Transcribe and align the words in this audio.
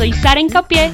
soy 0.00 0.14
Sara 0.14 0.40
Encapié 0.40 0.92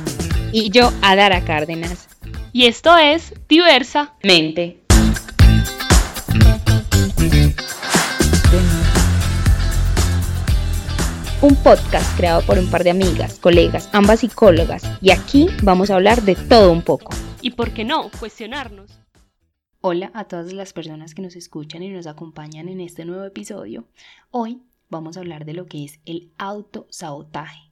y 0.51 0.69
yo 0.71 0.91
Adara 1.01 1.45
Cárdenas. 1.45 2.09
Y 2.53 2.67
esto 2.67 2.97
es 2.97 3.33
Diversa 3.49 4.17
Mente. 4.25 4.83
Un 11.41 11.55
podcast 11.63 12.17
creado 12.17 12.43
por 12.43 12.59
un 12.59 12.69
par 12.69 12.83
de 12.83 12.91
amigas, 12.91 13.39
colegas, 13.39 13.89
ambas 13.93 14.19
psicólogas, 14.19 14.83
y 15.01 15.13
aquí 15.13 15.51
vamos 15.63 15.91
a 15.91 15.95
hablar 15.95 16.23
de 16.23 16.35
todo 16.35 16.73
un 16.73 16.83
poco. 16.83 17.15
Y 17.43 17.53
por 17.53 17.73
qué 17.73 17.85
no, 17.85 18.11
cuestionarnos. 18.19 18.91
Hola 19.83 20.11
a 20.15 20.25
todas 20.25 20.53
las 20.53 20.73
personas 20.73 21.15
que 21.15 21.23
nos 21.23 21.37
escuchan 21.37 21.85
y 21.85 21.91
nos 21.91 22.09
acompañan 22.09 22.69
en 22.69 22.81
este 22.81 23.05
nuevo 23.05 23.23
episodio. 23.23 23.85
Hoy 24.33 24.63
vamos 24.89 25.17
a 25.17 25.21
hablar 25.21 25.45
de 25.45 25.53
lo 25.53 25.67
que 25.67 25.85
es 25.85 26.01
el 26.07 26.33
autosabotaje. 26.39 27.66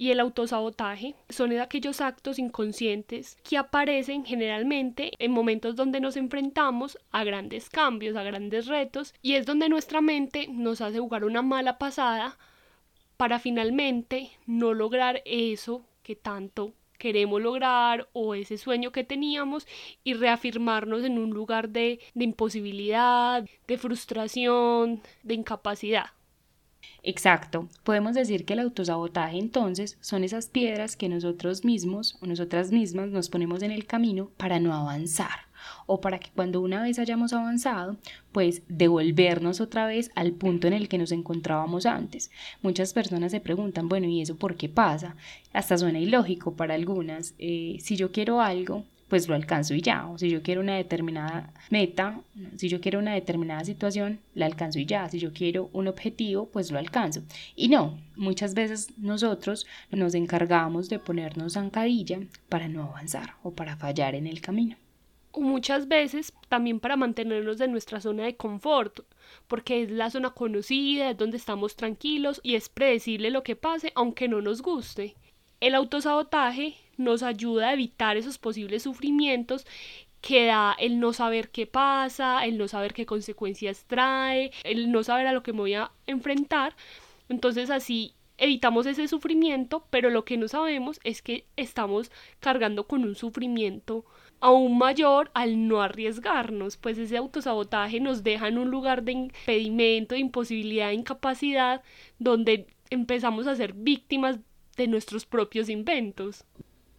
Y 0.00 0.12
el 0.12 0.20
autosabotaje 0.20 1.14
son 1.28 1.52
aquellos 1.58 2.00
actos 2.00 2.38
inconscientes 2.38 3.36
que 3.44 3.58
aparecen 3.58 4.24
generalmente 4.24 5.12
en 5.18 5.30
momentos 5.30 5.76
donde 5.76 6.00
nos 6.00 6.16
enfrentamos 6.16 6.98
a 7.10 7.22
grandes 7.22 7.68
cambios, 7.68 8.16
a 8.16 8.22
grandes 8.22 8.66
retos, 8.66 9.12
y 9.20 9.34
es 9.34 9.44
donde 9.44 9.68
nuestra 9.68 10.00
mente 10.00 10.48
nos 10.48 10.80
hace 10.80 10.98
jugar 10.98 11.24
una 11.24 11.42
mala 11.42 11.76
pasada 11.76 12.38
para 13.18 13.38
finalmente 13.38 14.30
no 14.46 14.72
lograr 14.72 15.20
eso 15.26 15.84
que 16.02 16.16
tanto 16.16 16.72
queremos 16.96 17.42
lograr 17.42 18.08
o 18.14 18.34
ese 18.34 18.56
sueño 18.56 18.92
que 18.92 19.04
teníamos 19.04 19.66
y 20.02 20.14
reafirmarnos 20.14 21.04
en 21.04 21.18
un 21.18 21.30
lugar 21.30 21.68
de, 21.68 22.00
de 22.14 22.24
imposibilidad, 22.24 23.44
de 23.66 23.78
frustración, 23.78 25.02
de 25.22 25.34
incapacidad. 25.34 26.06
Exacto. 27.02 27.68
Podemos 27.84 28.14
decir 28.14 28.44
que 28.44 28.52
el 28.52 28.60
autosabotaje 28.60 29.38
entonces 29.38 29.96
son 30.00 30.24
esas 30.24 30.48
piedras 30.48 30.96
que 30.96 31.08
nosotros 31.08 31.64
mismos 31.64 32.18
o 32.20 32.26
nosotras 32.26 32.72
mismas 32.72 33.08
nos 33.08 33.28
ponemos 33.28 33.62
en 33.62 33.70
el 33.70 33.86
camino 33.86 34.30
para 34.36 34.60
no 34.60 34.74
avanzar 34.74 35.50
o 35.86 36.00
para 36.00 36.18
que 36.18 36.30
cuando 36.30 36.60
una 36.60 36.82
vez 36.82 36.98
hayamos 36.98 37.32
avanzado, 37.32 37.96
pues 38.32 38.62
devolvernos 38.68 39.60
otra 39.60 39.86
vez 39.86 40.10
al 40.14 40.32
punto 40.32 40.66
en 40.66 40.72
el 40.72 40.88
que 40.88 40.98
nos 40.98 41.12
encontrábamos 41.12 41.86
antes. 41.86 42.30
Muchas 42.62 42.92
personas 42.92 43.32
se 43.32 43.40
preguntan, 43.40 43.88
bueno, 43.88 44.06
¿y 44.06 44.20
eso 44.20 44.36
por 44.36 44.56
qué 44.56 44.68
pasa? 44.68 45.16
Hasta 45.52 45.78
suena 45.78 45.98
ilógico 45.98 46.54
para 46.54 46.74
algunas. 46.74 47.34
Eh, 47.38 47.78
si 47.80 47.96
yo 47.96 48.12
quiero 48.12 48.40
algo, 48.40 48.84
pues 49.10 49.28
lo 49.28 49.34
alcanzo 49.34 49.74
y 49.74 49.82
ya. 49.82 50.06
O 50.06 50.16
si 50.16 50.30
yo 50.30 50.42
quiero 50.42 50.62
una 50.62 50.76
determinada 50.76 51.52
meta, 51.68 52.20
si 52.56 52.68
yo 52.68 52.80
quiero 52.80 53.00
una 53.00 53.12
determinada 53.12 53.64
situación, 53.64 54.20
la 54.34 54.46
alcanzo 54.46 54.78
y 54.78 54.86
ya. 54.86 55.08
Si 55.08 55.18
yo 55.18 55.32
quiero 55.34 55.68
un 55.72 55.88
objetivo, 55.88 56.46
pues 56.46 56.70
lo 56.70 56.78
alcanzo. 56.78 57.22
Y 57.56 57.68
no, 57.68 57.98
muchas 58.16 58.54
veces 58.54 58.96
nosotros 58.96 59.66
nos 59.90 60.14
encargamos 60.14 60.88
de 60.88 61.00
ponernos 61.00 61.54
zancadilla 61.54 62.20
para 62.48 62.68
no 62.68 62.84
avanzar 62.84 63.34
o 63.42 63.50
para 63.50 63.76
fallar 63.76 64.14
en 64.14 64.28
el 64.28 64.40
camino. 64.40 64.76
Muchas 65.36 65.88
veces 65.88 66.32
también 66.48 66.80
para 66.80 66.96
mantenernos 66.96 67.58
de 67.58 67.68
nuestra 67.68 68.00
zona 68.00 68.24
de 68.24 68.36
confort, 68.36 69.00
porque 69.48 69.82
es 69.82 69.90
la 69.90 70.10
zona 70.10 70.30
conocida, 70.30 71.10
es 71.10 71.16
donde 71.16 71.36
estamos 71.36 71.76
tranquilos 71.76 72.40
y 72.42 72.54
es 72.54 72.68
predecible 72.68 73.30
lo 73.30 73.42
que 73.42 73.56
pase, 73.56 73.92
aunque 73.94 74.28
no 74.28 74.40
nos 74.40 74.62
guste. 74.62 75.14
El 75.60 75.74
autosabotaje 75.74 76.76
nos 77.00 77.22
ayuda 77.22 77.68
a 77.68 77.72
evitar 77.72 78.16
esos 78.16 78.38
posibles 78.38 78.82
sufrimientos 78.84 79.66
que 80.20 80.46
da 80.46 80.76
el 80.78 81.00
no 81.00 81.12
saber 81.12 81.50
qué 81.50 81.66
pasa, 81.66 82.44
el 82.44 82.58
no 82.58 82.68
saber 82.68 82.92
qué 82.94 83.06
consecuencias 83.06 83.84
trae, 83.86 84.50
el 84.64 84.92
no 84.92 85.02
saber 85.02 85.26
a 85.26 85.32
lo 85.32 85.42
que 85.42 85.52
me 85.52 85.60
voy 85.60 85.74
a 85.74 85.90
enfrentar. 86.06 86.76
Entonces 87.28 87.70
así 87.70 88.14
evitamos 88.36 88.86
ese 88.86 89.08
sufrimiento, 89.08 89.86
pero 89.90 90.10
lo 90.10 90.24
que 90.24 90.36
no 90.36 90.48
sabemos 90.48 91.00
es 91.04 91.22
que 91.22 91.46
estamos 91.56 92.10
cargando 92.40 92.86
con 92.86 93.04
un 93.04 93.14
sufrimiento 93.14 94.04
aún 94.40 94.78
mayor 94.78 95.30
al 95.34 95.68
no 95.68 95.82
arriesgarnos, 95.82 96.76
pues 96.78 96.98
ese 96.98 97.18
autosabotaje 97.18 98.00
nos 98.00 98.24
deja 98.24 98.48
en 98.48 98.58
un 98.58 98.70
lugar 98.70 99.02
de 99.02 99.12
impedimento, 99.12 100.14
de 100.14 100.20
imposibilidad, 100.22 100.88
de 100.88 100.94
incapacidad, 100.94 101.82
donde 102.18 102.66
empezamos 102.88 103.46
a 103.46 103.54
ser 103.54 103.74
víctimas 103.74 104.38
de 104.76 104.88
nuestros 104.88 105.26
propios 105.26 105.68
inventos. 105.68 106.44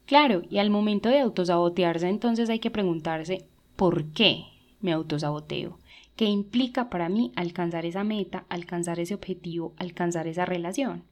Claro, 0.05 0.43
y 0.49 0.57
al 0.57 0.69
momento 0.69 1.09
de 1.09 1.19
autosabotearse 1.19 2.09
entonces 2.09 2.49
hay 2.49 2.59
que 2.59 2.71
preguntarse 2.71 3.45
¿por 3.75 4.05
qué 4.11 4.45
me 4.81 4.91
autosaboteo? 4.91 5.79
¿Qué 6.15 6.25
implica 6.25 6.89
para 6.89 7.09
mí 7.09 7.31
alcanzar 7.35 7.85
esa 7.85 8.03
meta, 8.03 8.45
alcanzar 8.49 8.99
ese 8.99 9.15
objetivo, 9.15 9.73
alcanzar 9.77 10.27
esa 10.27 10.45
relación? 10.45 11.03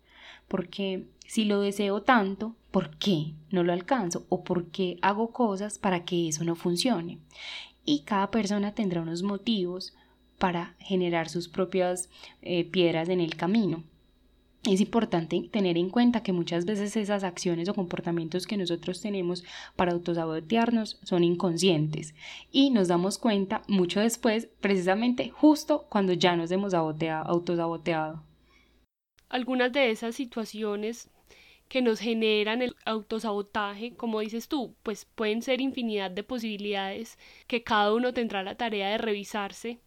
Porque 0.48 1.08
si 1.26 1.46
lo 1.46 1.62
deseo 1.62 2.02
tanto, 2.02 2.56
¿por 2.72 2.98
qué 2.98 3.34
no 3.52 3.64
lo 3.64 3.74
alcanzo? 3.74 4.26
¿O 4.30 4.44
por 4.44 4.66
qué 4.68 4.98
hago 5.02 5.32
cosas 5.32 5.80
para 5.80 6.04
que 6.04 6.28
eso 6.28 6.44
no 6.44 6.56
funcione? 6.56 7.20
Y 7.86 8.02
cada 8.02 8.30
persona 8.30 8.74
tendrá 8.74 9.02
unos 9.02 9.24
motivos 9.24 9.96
para 10.38 10.76
generar 10.80 11.30
sus 11.30 11.48
propias 11.48 12.10
eh, 12.42 12.66
piedras 12.66 13.10
en 13.10 13.20
el 13.20 13.36
camino 13.36 13.84
es 14.66 14.82
importante 14.82 15.48
tener 15.52 15.78
en 15.78 15.90
cuenta 15.90 16.22
que 16.22 16.34
muchas 16.34 16.66
veces 16.66 16.96
esas 16.98 17.24
acciones 17.24 17.70
o 17.70 17.74
comportamientos 17.74 18.46
que 18.46 18.58
nosotros 18.58 19.02
tenemos 19.02 19.44
para 19.76 19.94
autosabotearnos 19.94 21.00
son 21.04 21.24
inconscientes 21.24 22.14
y 22.52 22.70
nos 22.70 22.90
damos 22.90 23.18
cuenta 23.18 23.62
mucho 23.68 24.02
después, 24.02 24.50
precisamente 24.60 25.30
justo 25.30 25.86
cuando 25.90 26.14
ya 26.14 26.36
nos 26.36 26.52
hemos 26.52 26.74
autosaboteado. 26.74 28.24
Algunas 29.30 29.72
de 29.72 29.92
esas 29.92 30.16
situaciones 30.16 31.10
que 31.70 31.82
nos 31.82 32.00
generan 32.00 32.62
el 32.62 32.76
autosabotaje, 32.84 33.94
como 33.96 34.20
dices 34.20 34.48
tú, 34.48 34.76
pues 34.84 35.06
pueden 35.06 35.42
ser 35.42 35.62
infinidad 35.62 36.12
de 36.12 36.24
posibilidades 36.24 37.18
que 37.48 37.64
cada 37.64 37.94
uno 37.94 38.12
tendrá 38.14 38.44
la 38.44 38.56
tarea 38.56 38.90
de 38.90 38.98
revisarse 38.98 39.80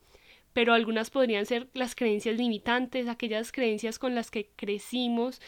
pero 0.53 0.75
algunas 0.75 1.11
podrían 1.11 1.47
ser 1.47 1.69
las 1.75 1.95
creencias 1.95 2.37
limitantes, 2.37 3.09
aquellas 3.09 3.53
creencias 3.53 3.99
con 3.99 4.15
las 4.15 4.31
que 4.31 4.51
crecimos, 4.57 5.41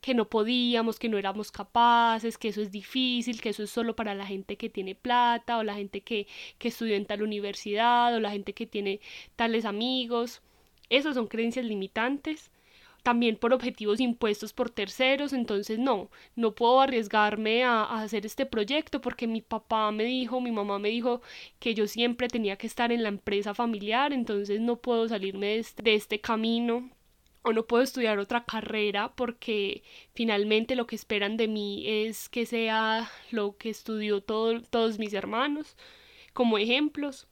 que 0.00 0.14
no 0.14 0.28
podíamos, 0.28 0.98
que 0.98 1.08
no 1.08 1.18
éramos 1.18 1.52
capaces, 1.52 2.38
que 2.38 2.48
eso 2.48 2.62
es 2.62 2.70
difícil, 2.70 3.40
que 3.40 3.50
eso 3.50 3.62
es 3.64 3.70
solo 3.70 3.96
para 3.96 4.14
la 4.14 4.26
gente 4.26 4.56
que 4.56 4.68
tiene 4.70 4.94
plata 4.94 5.58
o 5.58 5.64
la 5.64 5.74
gente 5.74 6.02
que, 6.02 6.26
que 6.58 6.68
estudió 6.68 6.96
en 6.96 7.06
tal 7.06 7.22
universidad 7.22 8.14
o 8.14 8.20
la 8.20 8.30
gente 8.30 8.52
que 8.52 8.66
tiene 8.66 9.00
tales 9.36 9.64
amigos. 9.64 10.42
Esas 10.90 11.14
son 11.14 11.26
creencias 11.28 11.64
limitantes 11.66 12.51
también 13.02 13.36
por 13.36 13.52
objetivos 13.52 14.00
impuestos 14.00 14.52
por 14.52 14.70
terceros, 14.70 15.32
entonces 15.32 15.78
no, 15.78 16.10
no 16.36 16.54
puedo 16.54 16.80
arriesgarme 16.80 17.64
a, 17.64 17.82
hacer 18.02 18.26
este 18.26 18.46
proyecto 18.46 19.00
porque 19.00 19.26
mi 19.26 19.42
papá 19.42 19.90
me 19.92 20.04
dijo, 20.04 20.40
mi 20.40 20.52
mamá 20.52 20.78
me 20.78 20.88
dijo 20.90 21.22
que 21.58 21.74
yo 21.74 21.86
siempre 21.86 22.28
tenía 22.28 22.56
que 22.56 22.66
estar 22.66 22.92
en 22.92 23.02
la 23.02 23.08
empresa 23.08 23.54
familiar, 23.54 24.12
entonces 24.12 24.60
no 24.60 24.76
puedo 24.76 25.08
salirme 25.08 25.46
de 25.48 25.58
este, 25.58 25.82
de 25.82 25.94
este 25.94 26.20
camino 26.20 26.90
o 27.42 27.52
no 27.52 27.66
puedo 27.66 27.82
estudiar 27.82 28.18
otra 28.18 28.44
carrera 28.44 29.12
porque 29.16 29.82
finalmente 30.14 30.76
lo 30.76 30.86
que 30.86 30.96
esperan 30.96 31.36
de 31.36 31.48
mí 31.48 31.84
es 31.86 32.28
que 32.28 32.46
sea 32.46 33.10
lo 33.30 33.56
que 33.56 33.70
estudió 33.70 34.22
todos 34.22 34.98
mis 34.98 35.12
hermanos 35.12 35.76
como 36.32 36.58
ejemplos 36.58 37.26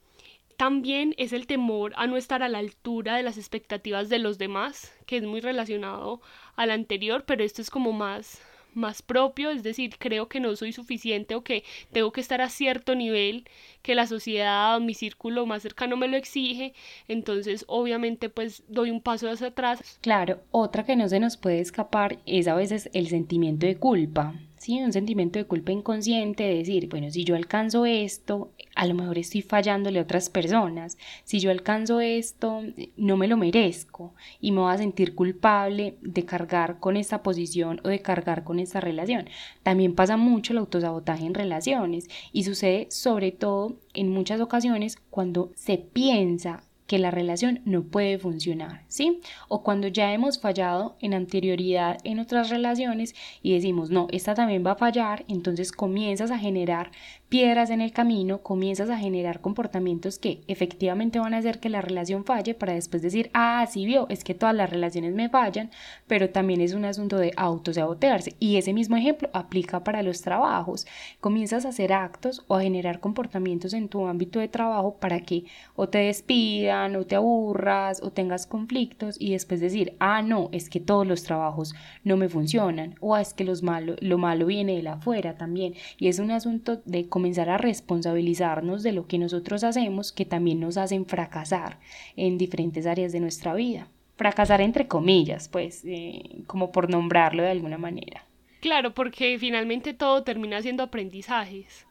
también 0.60 1.14
es 1.16 1.32
el 1.32 1.46
temor 1.46 1.94
a 1.96 2.06
no 2.06 2.18
estar 2.18 2.42
a 2.42 2.48
la 2.50 2.58
altura 2.58 3.16
de 3.16 3.22
las 3.22 3.38
expectativas 3.38 4.10
de 4.10 4.18
los 4.18 4.36
demás, 4.36 4.92
que 5.06 5.16
es 5.16 5.22
muy 5.22 5.40
relacionado 5.40 6.20
al 6.54 6.70
anterior, 6.70 7.24
pero 7.26 7.42
esto 7.42 7.62
es 7.62 7.70
como 7.70 7.92
más 7.94 8.42
más 8.74 9.00
propio, 9.00 9.50
es 9.50 9.62
decir, 9.62 9.96
creo 9.98 10.28
que 10.28 10.38
no 10.38 10.54
soy 10.54 10.72
suficiente 10.72 11.34
o 11.34 11.42
que 11.42 11.64
tengo 11.92 12.12
que 12.12 12.20
estar 12.20 12.42
a 12.42 12.50
cierto 12.50 12.94
nivel 12.94 13.48
que 13.80 13.94
la 13.94 14.06
sociedad 14.06 14.76
o 14.76 14.80
mi 14.80 14.92
círculo 14.92 15.46
más 15.46 15.62
cercano 15.62 15.96
me 15.96 16.08
lo 16.08 16.18
exige, 16.18 16.74
entonces 17.08 17.64
obviamente 17.66 18.28
pues 18.28 18.62
doy 18.68 18.90
un 18.90 19.00
paso 19.00 19.30
hacia 19.30 19.46
atrás. 19.48 19.98
Claro, 20.02 20.42
otra 20.50 20.84
que 20.84 20.94
no 20.94 21.08
se 21.08 21.20
nos 21.20 21.38
puede 21.38 21.60
escapar 21.60 22.18
es 22.26 22.46
a 22.48 22.54
veces 22.54 22.90
el 22.92 23.08
sentimiento 23.08 23.64
de 23.64 23.78
culpa. 23.78 24.34
Sí, 24.60 24.78
un 24.82 24.92
sentimiento 24.92 25.38
de 25.38 25.46
culpa 25.46 25.72
inconsciente 25.72 26.42
de 26.42 26.56
decir, 26.56 26.86
bueno, 26.90 27.10
si 27.10 27.24
yo 27.24 27.34
alcanzo 27.34 27.86
esto, 27.86 28.52
a 28.74 28.86
lo 28.86 28.92
mejor 28.92 29.16
estoy 29.16 29.40
fallándole 29.40 29.98
a 29.98 30.02
otras 30.02 30.28
personas. 30.28 30.98
Si 31.24 31.40
yo 31.40 31.50
alcanzo 31.50 32.00
esto, 32.00 32.60
no 32.98 33.16
me 33.16 33.26
lo 33.26 33.38
merezco 33.38 34.12
y 34.38 34.52
me 34.52 34.60
voy 34.60 34.74
a 34.74 34.76
sentir 34.76 35.14
culpable 35.14 35.96
de 36.02 36.26
cargar 36.26 36.78
con 36.78 36.98
esta 36.98 37.22
posición 37.22 37.80
o 37.84 37.88
de 37.88 38.02
cargar 38.02 38.44
con 38.44 38.58
esta 38.58 38.80
relación. 38.80 39.30
También 39.62 39.94
pasa 39.94 40.18
mucho 40.18 40.52
el 40.52 40.58
autosabotaje 40.58 41.24
en 41.24 41.32
relaciones 41.32 42.08
y 42.30 42.44
sucede 42.44 42.86
sobre 42.90 43.32
todo 43.32 43.78
en 43.94 44.10
muchas 44.10 44.42
ocasiones 44.42 44.98
cuando 45.08 45.52
se 45.54 45.78
piensa 45.78 46.64
que 46.90 46.98
la 46.98 47.12
relación 47.12 47.60
no 47.64 47.84
puede 47.84 48.18
funcionar, 48.18 48.82
¿sí? 48.88 49.20
O 49.46 49.62
cuando 49.62 49.86
ya 49.86 50.12
hemos 50.12 50.40
fallado 50.40 50.96
en 50.98 51.14
anterioridad 51.14 51.98
en 52.02 52.18
otras 52.18 52.50
relaciones 52.50 53.14
y 53.42 53.54
decimos, 53.54 53.90
no, 53.90 54.08
esta 54.10 54.34
también 54.34 54.66
va 54.66 54.72
a 54.72 54.74
fallar, 54.74 55.24
entonces 55.28 55.70
comienzas 55.70 56.32
a 56.32 56.38
generar 56.40 56.90
piedras 57.30 57.70
en 57.70 57.80
el 57.80 57.92
camino, 57.92 58.42
comienzas 58.42 58.90
a 58.90 58.98
generar 58.98 59.40
comportamientos 59.40 60.18
que 60.18 60.42
efectivamente 60.48 61.20
van 61.20 61.32
a 61.32 61.38
hacer 61.38 61.60
que 61.60 61.68
la 61.68 61.80
relación 61.80 62.24
falle 62.24 62.54
para 62.54 62.74
después 62.74 63.02
decir, 63.02 63.30
ah, 63.34 63.64
sí 63.70 63.86
vio, 63.86 64.06
es 64.08 64.24
que 64.24 64.34
todas 64.34 64.54
las 64.54 64.68
relaciones 64.68 65.14
me 65.14 65.28
fallan, 65.28 65.70
pero 66.08 66.30
también 66.30 66.60
es 66.60 66.74
un 66.74 66.84
asunto 66.84 67.18
de 67.18 67.32
autosabotearse. 67.36 68.34
Y 68.40 68.56
ese 68.56 68.72
mismo 68.72 68.96
ejemplo 68.96 69.30
aplica 69.32 69.84
para 69.84 70.02
los 70.02 70.22
trabajos. 70.22 70.88
Comienzas 71.20 71.64
a 71.64 71.68
hacer 71.68 71.92
actos 71.92 72.44
o 72.48 72.56
a 72.56 72.62
generar 72.62 72.98
comportamientos 72.98 73.74
en 73.74 73.88
tu 73.88 74.08
ámbito 74.08 74.40
de 74.40 74.48
trabajo 74.48 74.96
para 74.96 75.20
que 75.20 75.44
o 75.76 75.88
te 75.88 75.98
despidan 75.98 76.96
o 76.96 77.06
te 77.06 77.14
aburras 77.14 78.02
o 78.02 78.10
tengas 78.10 78.48
conflictos 78.48 79.16
y 79.20 79.32
después 79.32 79.60
decir, 79.60 79.94
ah, 80.00 80.22
no, 80.22 80.48
es 80.50 80.68
que 80.68 80.80
todos 80.80 81.06
los 81.06 81.22
trabajos 81.22 81.76
no 82.02 82.16
me 82.16 82.28
funcionan 82.28 82.96
o 82.98 83.16
es 83.16 83.34
que 83.34 83.44
los 83.44 83.62
malo, 83.62 83.94
lo 84.00 84.18
malo 84.18 84.46
viene 84.46 84.82
de 84.82 84.88
afuera 84.88 85.36
también. 85.36 85.74
Y 85.96 86.08
es 86.08 86.18
un 86.18 86.32
asunto 86.32 86.82
de 86.84 87.08
comenzar 87.20 87.50
a 87.50 87.58
responsabilizarnos 87.58 88.82
de 88.82 88.92
lo 88.92 89.06
que 89.06 89.18
nosotros 89.18 89.62
hacemos 89.62 90.10
que 90.10 90.24
también 90.24 90.58
nos 90.58 90.78
hacen 90.78 91.04
fracasar 91.04 91.78
en 92.16 92.38
diferentes 92.38 92.86
áreas 92.86 93.12
de 93.12 93.20
nuestra 93.20 93.52
vida. 93.52 93.88
Fracasar 94.16 94.62
entre 94.62 94.88
comillas, 94.88 95.50
pues, 95.50 95.82
eh, 95.84 96.22
como 96.46 96.72
por 96.72 96.88
nombrarlo 96.88 97.42
de 97.42 97.50
alguna 97.50 97.76
manera. 97.76 98.24
Claro, 98.60 98.94
porque 98.94 99.38
finalmente 99.38 99.92
todo 99.92 100.22
termina 100.22 100.62
siendo 100.62 100.82
aprendizajes. 100.82 101.86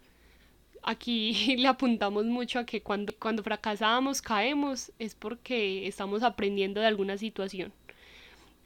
Aquí 0.82 1.56
le 1.58 1.68
apuntamos 1.68 2.26
mucho 2.26 2.58
a 2.58 2.66
que 2.66 2.82
cuando, 2.82 3.14
cuando 3.20 3.44
fracasamos, 3.44 4.24
caemos, 4.24 4.92
es 4.98 5.14
porque 5.14 5.88
estamos 5.88 6.24
aprendiendo 6.24 6.82
de 6.82 6.88
alguna 6.88 7.20
situación. 7.20 7.72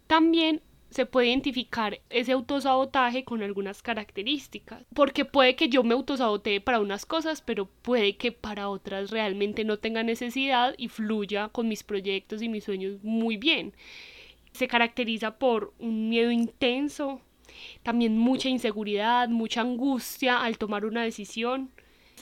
También 0.07 0.61
se 0.93 1.05
puede 1.05 1.27
identificar 1.27 1.99
ese 2.09 2.31
autosabotaje 2.31 3.23
con 3.23 3.41
algunas 3.41 3.81
características. 3.81 4.85
Porque 4.93 5.25
puede 5.25 5.55
que 5.55 5.67
yo 5.67 5.83
me 5.83 5.93
autosabotee 5.93 6.61
para 6.61 6.79
unas 6.79 7.05
cosas, 7.05 7.41
pero 7.41 7.65
puede 7.65 8.15
que 8.15 8.31
para 8.31 8.69
otras 8.69 9.09
realmente 9.09 9.63
no 9.63 9.77
tenga 9.77 10.03
necesidad 10.03 10.75
y 10.77 10.87
fluya 10.87 11.49
con 11.49 11.67
mis 11.67 11.83
proyectos 11.83 12.41
y 12.41 12.49
mis 12.49 12.63
sueños 12.63 13.03
muy 13.03 13.37
bien. 13.37 13.73
Se 14.53 14.67
caracteriza 14.67 15.39
por 15.39 15.73
un 15.79 16.09
miedo 16.09 16.31
intenso, 16.31 17.21
también 17.81 18.17
mucha 18.17 18.49
inseguridad, 18.49 19.29
mucha 19.29 19.61
angustia 19.61 20.43
al 20.43 20.57
tomar 20.57 20.85
una 20.85 21.03
decisión, 21.03 21.71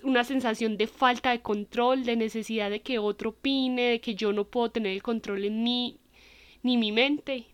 una 0.04 0.24
sensación 0.24 0.78
de 0.78 0.88
falta 0.88 1.32
de 1.32 1.42
control, 1.42 2.06
de 2.06 2.16
necesidad 2.16 2.70
de 2.70 2.82
que 2.82 3.00
otro 3.00 3.32
opine, 3.32 3.82
de 3.84 4.02
que 4.02 4.16
yo 4.16 4.32
no 4.32 4.46
puedo 4.46 4.72
tener 4.72 4.94
el 4.94 5.04
control 5.04 5.44
en 5.44 5.62
mí 5.64 5.98
ni 6.64 6.78
mi 6.78 6.92
mente 6.92 7.51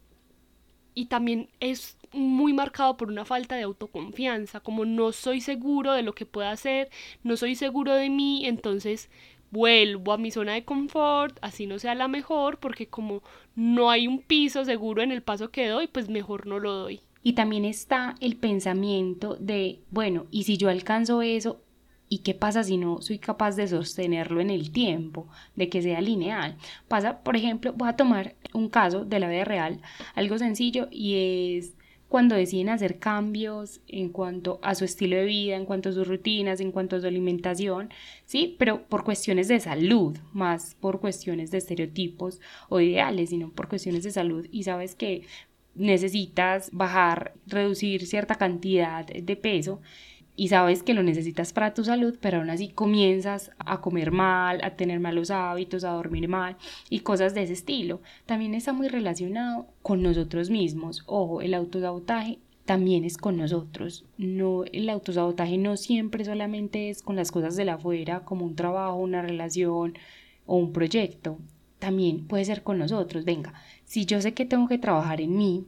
y 0.98 1.06
también 1.06 1.48
es 1.60 1.96
muy 2.12 2.54
marcado 2.54 2.98
por 2.98 3.10
una 3.10 3.24
falta 3.24 3.56
de 3.56 3.62
autoconfianza, 3.62 4.62
como 4.62 4.84
no 4.84 5.12
soy 5.12 5.42
seguro 5.42 5.94
de 5.94 6.02
lo 6.02 6.14
que 6.14 6.26
pueda 6.26 6.50
hacer, 6.50 6.90
no 7.22 7.38
soy 7.38 7.54
seguro 7.54 7.94
de 7.94 8.10
mí, 8.10 8.48
entonces 8.48 9.12
vuelvo 9.52 10.12
a 10.12 10.18
mi 10.18 10.32
zona 10.32 10.54
de 10.54 10.66
confort, 10.66 11.38
así 11.44 11.68
no 11.68 11.78
sea 11.78 11.94
la 11.94 12.08
mejor, 12.08 12.58
porque 12.58 12.88
como 12.88 13.22
no 13.56 13.92
hay 13.92 14.08
un 14.08 14.24
piso 14.24 14.66
seguro 14.66 15.04
en 15.04 15.12
el 15.12 15.22
paso 15.22 15.52
que 15.52 15.68
doy, 15.68 15.86
pues 15.86 16.10
mejor 16.10 16.48
no 16.48 16.58
lo 16.58 16.74
doy. 16.74 17.02
Y 17.22 17.34
también 17.34 17.64
está 17.64 18.16
el 18.20 18.36
pensamiento 18.36 19.36
de, 19.36 19.82
bueno, 19.92 20.26
y 20.32 20.46
si 20.46 20.58
yo 20.58 20.68
alcanzo 20.68 21.22
eso, 21.22 21.62
¿Y 22.10 22.20
qué 22.20 22.34
pasa 22.34 22.64
si 22.64 22.78
no 22.78 23.02
soy 23.02 23.20
capaz 23.20 23.56
de 23.56 23.68
sostenerlo 23.68 24.40
en 24.40 24.50
el 24.50 24.72
tiempo, 24.72 25.28
de 25.56 25.70
que 25.70 25.82
sea 25.82 26.02
lineal? 26.02 26.58
Pasa, 26.88 27.20
por 27.20 27.36
ejemplo, 27.36 27.74
voy 27.74 27.90
a 27.90 27.96
tomar 27.96 28.36
un 28.54 28.70
caso 28.70 29.04
de 29.04 29.20
la 29.20 29.30
vida 29.30 29.44
real, 29.44 29.82
algo 30.16 30.38
sencillo, 30.38 30.88
y 30.90 31.58
es 31.58 31.74
cuando 32.08 32.36
deciden 32.36 32.70
hacer 32.70 33.00
cambios 33.00 33.82
en 33.88 34.10
cuanto 34.10 34.60
a 34.64 34.76
su 34.76 34.86
estilo 34.86 35.18
de 35.18 35.26
vida, 35.26 35.56
en 35.58 35.66
cuanto 35.66 35.90
a 35.90 35.92
sus 35.92 36.08
rutinas, 36.08 36.62
en 36.62 36.72
cuanto 36.72 36.96
a 36.96 37.02
su 37.02 37.08
alimentación, 37.08 37.90
sí, 38.26 38.56
pero 38.58 38.84
por 38.84 39.04
cuestiones 39.04 39.50
de 39.50 39.60
salud, 39.60 40.18
más 40.32 40.76
por 40.76 41.02
cuestiones 41.02 41.52
de 41.52 41.58
estereotipos 41.58 42.40
o 42.70 42.80
ideales, 42.80 43.32
sino 43.32 43.52
por 43.52 43.68
cuestiones 43.68 44.04
de 44.04 44.12
salud. 44.12 44.48
Y 44.52 44.64
sabes 44.64 44.96
que 44.96 45.24
necesitas 45.76 46.70
bajar, 46.72 47.34
reducir 47.46 48.08
cierta 48.08 48.36
cantidad 48.36 49.06
de 49.06 49.36
peso 49.36 49.82
y 50.38 50.50
sabes 50.50 50.84
que 50.84 50.94
lo 50.94 51.02
necesitas 51.02 51.52
para 51.52 51.74
tu 51.74 51.84
salud, 51.84 52.16
pero 52.22 52.38
aún 52.38 52.52
así 52.52 52.70
comienzas 52.70 53.52
a 53.58 53.82
comer 53.82 54.12
mal, 54.12 54.64
a 54.64 54.76
tener 54.76 55.00
malos 55.00 55.32
hábitos, 55.32 55.84
a 55.84 55.92
dormir 55.92 56.30
mal 56.30 56.58
y 56.92 57.00
cosas 57.00 57.34
de 57.34 57.42
ese 57.42 57.54
estilo. 57.54 58.02
También 58.28 58.54
está 58.54 58.72
muy 58.72 58.88
relacionado 58.88 59.66
con 59.82 60.04
nosotros 60.04 60.52
mismos. 60.52 61.04
Ojo, 61.08 61.42
el 61.42 61.56
autosabotaje 61.56 62.38
también 62.66 63.04
es 63.04 63.18
con 63.18 63.36
nosotros. 63.36 64.06
No, 64.20 64.64
el 64.66 64.90
autosabotaje 64.90 65.58
no 65.58 65.76
siempre 65.76 66.24
solamente 66.24 66.92
es 66.92 67.02
con 67.02 67.16
las 67.16 67.32
cosas 67.32 67.56
de 67.56 67.66
la 67.66 67.74
afuera, 67.74 68.20
como 68.20 68.46
un 68.46 68.56
trabajo, 68.56 68.98
una 68.98 69.24
relación 69.24 69.98
o 70.46 70.58
un 70.58 70.72
proyecto. 70.72 71.40
También 71.80 72.28
puede 72.28 72.46
ser 72.46 72.62
con 72.62 72.78
nosotros. 72.78 73.26
Venga, 73.26 73.56
si 73.86 74.06
yo 74.06 74.22
sé 74.22 74.36
que 74.36 74.46
tengo 74.46 74.68
que 74.68 74.78
trabajar 74.78 75.20
en 75.20 75.36
mí, 75.36 75.66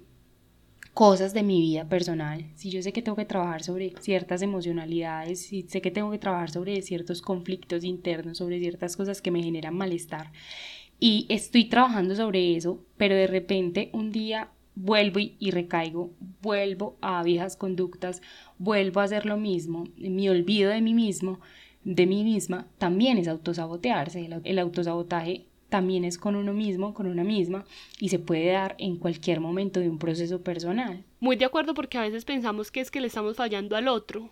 cosas 0.94 1.34
de 1.34 1.44
mi 1.44 1.62
vida 1.62 1.88
personal, 1.88 2.46
si 2.56 2.70
yo 2.70 2.82
sé 2.82 2.92
que 2.92 3.02
tengo 3.02 3.16
que 3.16 3.26
trabajar 3.26 3.64
sobre 3.64 3.94
ciertas 4.00 4.42
emocionalidades, 4.42 5.42
si 5.42 5.64
sé 5.64 5.82
que 5.82 5.92
tengo 5.92 6.12
que 6.12 6.18
trabajar 6.18 6.52
sobre 6.52 6.82
ciertos 6.82 7.22
conflictos 7.22 7.84
internos, 7.84 8.38
sobre 8.38 8.60
ciertas 8.60 8.98
cosas 8.98 9.22
que 9.22 9.32
me 9.32 9.44
generan 9.44 9.76
malestar, 9.76 10.32
y 11.00 11.26
estoy 11.30 11.66
trabajando 11.66 12.16
sobre 12.16 12.56
eso, 12.56 12.84
pero 12.98 13.16
de 13.16 13.28
repente 13.28 13.90
un 13.94 14.12
día 14.12 14.50
vuelvo 14.76 15.20
y, 15.20 15.52
recaigo, 15.52 16.12
vuelvo 16.42 16.98
a 17.02 17.24
viejas 17.24 17.56
conductas, 17.56 18.22
vuelvo 18.58 19.00
a 19.00 19.04
hacer 19.04 19.26
lo 19.26 19.38
mismo, 19.38 19.86
me 19.98 20.30
olvido 20.30 20.70
de 20.70 20.82
mí 20.82 20.94
mismo, 20.94 21.40
de 21.84 22.06
mí 22.06 22.24
misma, 22.24 22.68
también 22.78 23.18
es 23.18 23.28
autosabotearse. 23.28 24.30
el 24.44 24.60
autosabotaje 24.60 25.46
también 25.70 26.04
es 26.04 26.18
con 26.18 26.36
uno 26.36 26.54
mismo, 26.54 26.94
con 26.94 27.08
una 27.08 27.24
misma, 27.24 27.66
y 28.00 28.10
se 28.10 28.20
puede 28.20 28.52
dar 28.52 28.76
en 28.80 28.98
cualquier 28.98 29.40
momento 29.40 29.80
de 29.80 29.90
un 29.90 30.00
proceso 30.00 30.42
personal. 30.42 31.04
Muy 31.20 31.36
de 31.36 31.46
acuerdo 31.46 31.74
porque 31.74 31.98
a 31.98 32.02
veces 32.02 32.26
pensamos 32.26 32.72
que 32.72 32.82
es 32.82 32.92
que 32.92 33.02
le 33.02 33.08
estamos 33.08 33.38
fallando 33.38 33.76
al 33.76 33.88
otro, 33.88 34.30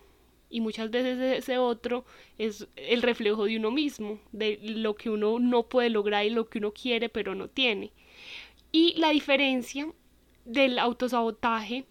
y 0.50 0.60
muchas 0.60 0.90
veces 0.90 1.18
ese 1.38 1.58
otro 1.58 2.04
es 2.38 2.66
el 2.76 3.02
reflejo 3.02 3.44
de 3.44 3.56
uno 3.56 3.70
mismo, 3.70 4.18
de 4.32 4.58
lo 4.62 4.94
que 4.94 5.10
uno 5.10 5.38
no 5.38 5.64
puede 5.64 5.90
lograr 5.90 6.24
y 6.24 6.30
lo 6.30 6.48
que 6.48 6.58
uno 6.58 6.72
quiere 6.72 7.08
pero 7.08 7.34
no 7.34 7.48
tiene. 7.48 7.92
Y 8.72 8.94
la 8.98 9.10
diferencia 9.10 9.92
del 10.44 10.78
autosabotaje, 10.78 11.84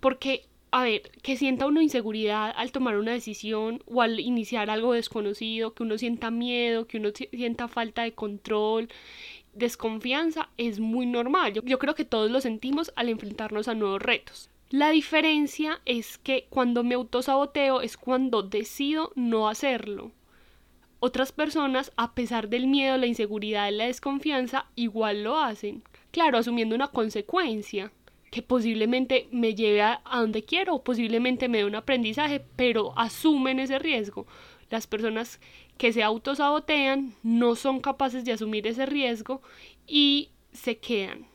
porque 0.00 0.46
a 0.74 0.82
ver, 0.82 1.02
que 1.22 1.36
sienta 1.36 1.68
uno 1.68 1.80
inseguridad 1.80 2.52
al 2.56 2.72
tomar 2.72 2.98
una 2.98 3.12
decisión 3.12 3.80
o 3.86 4.02
al 4.02 4.18
iniciar 4.18 4.70
algo 4.70 4.92
desconocido, 4.92 5.72
que 5.72 5.84
uno 5.84 5.98
sienta 5.98 6.32
miedo, 6.32 6.88
que 6.88 6.98
uno 6.98 7.10
sienta 7.12 7.68
falta 7.68 8.02
de 8.02 8.14
control, 8.14 8.88
desconfianza, 9.52 10.48
es 10.56 10.80
muy 10.80 11.06
normal. 11.06 11.52
Yo, 11.52 11.78
creo 11.78 11.94
que 11.94 12.04
todos 12.04 12.28
lo 12.28 12.40
sentimos 12.40 12.92
al 12.96 13.08
enfrentarnos 13.08 13.68
a 13.68 13.74
nuevos 13.74 14.02
retos. 14.02 14.50
La 14.68 14.90
diferencia 14.90 15.80
es 15.84 16.18
que 16.18 16.48
cuando 16.50 16.82
me 16.82 16.96
autosaboteo 16.96 17.80
es 17.80 17.96
cuando 17.96 18.42
decido 18.42 19.12
no 19.14 19.48
hacerlo. 19.48 20.10
Otras 20.98 21.30
personas, 21.30 21.92
a 21.94 22.16
pesar 22.16 22.48
del 22.48 22.66
miedo, 22.66 22.96
la 22.96 23.06
inseguridad 23.06 23.70
y 23.70 23.76
la 23.76 23.86
desconfianza, 23.86 24.66
igual 24.74 25.22
lo 25.22 25.38
hacen. 25.38 25.84
Claro, 26.10 26.36
asumiendo 26.36 26.74
una 26.74 26.88
consecuencia 26.88 27.92
que 28.34 28.42
posiblemente 28.42 29.28
me 29.30 29.54
lleve 29.54 29.80
a, 29.80 30.02
donde 30.12 30.44
quiero, 30.44 30.82
posiblemente 30.82 31.48
me 31.48 31.58
dé 31.58 31.66
un 31.66 31.76
aprendizaje, 31.76 32.44
pero 32.56 32.92
asumen 32.98 33.60
ese 33.60 33.78
riesgo. 33.78 34.26
Las 34.70 34.88
personas 34.88 35.38
que 35.78 35.92
se 35.92 36.02
autosabotean 36.02 37.14
no 37.22 37.54
son 37.54 37.78
capaces 37.78 38.24
de 38.24 38.32
asumir 38.32 38.66
ese 38.66 38.86
riesgo 38.86 39.40
y 39.86 40.30
se 40.50 40.78
quedan. 40.78 41.28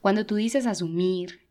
Cuando 0.00 0.24
tú 0.24 0.36
dices 0.36 0.64
asumir, 0.64 1.42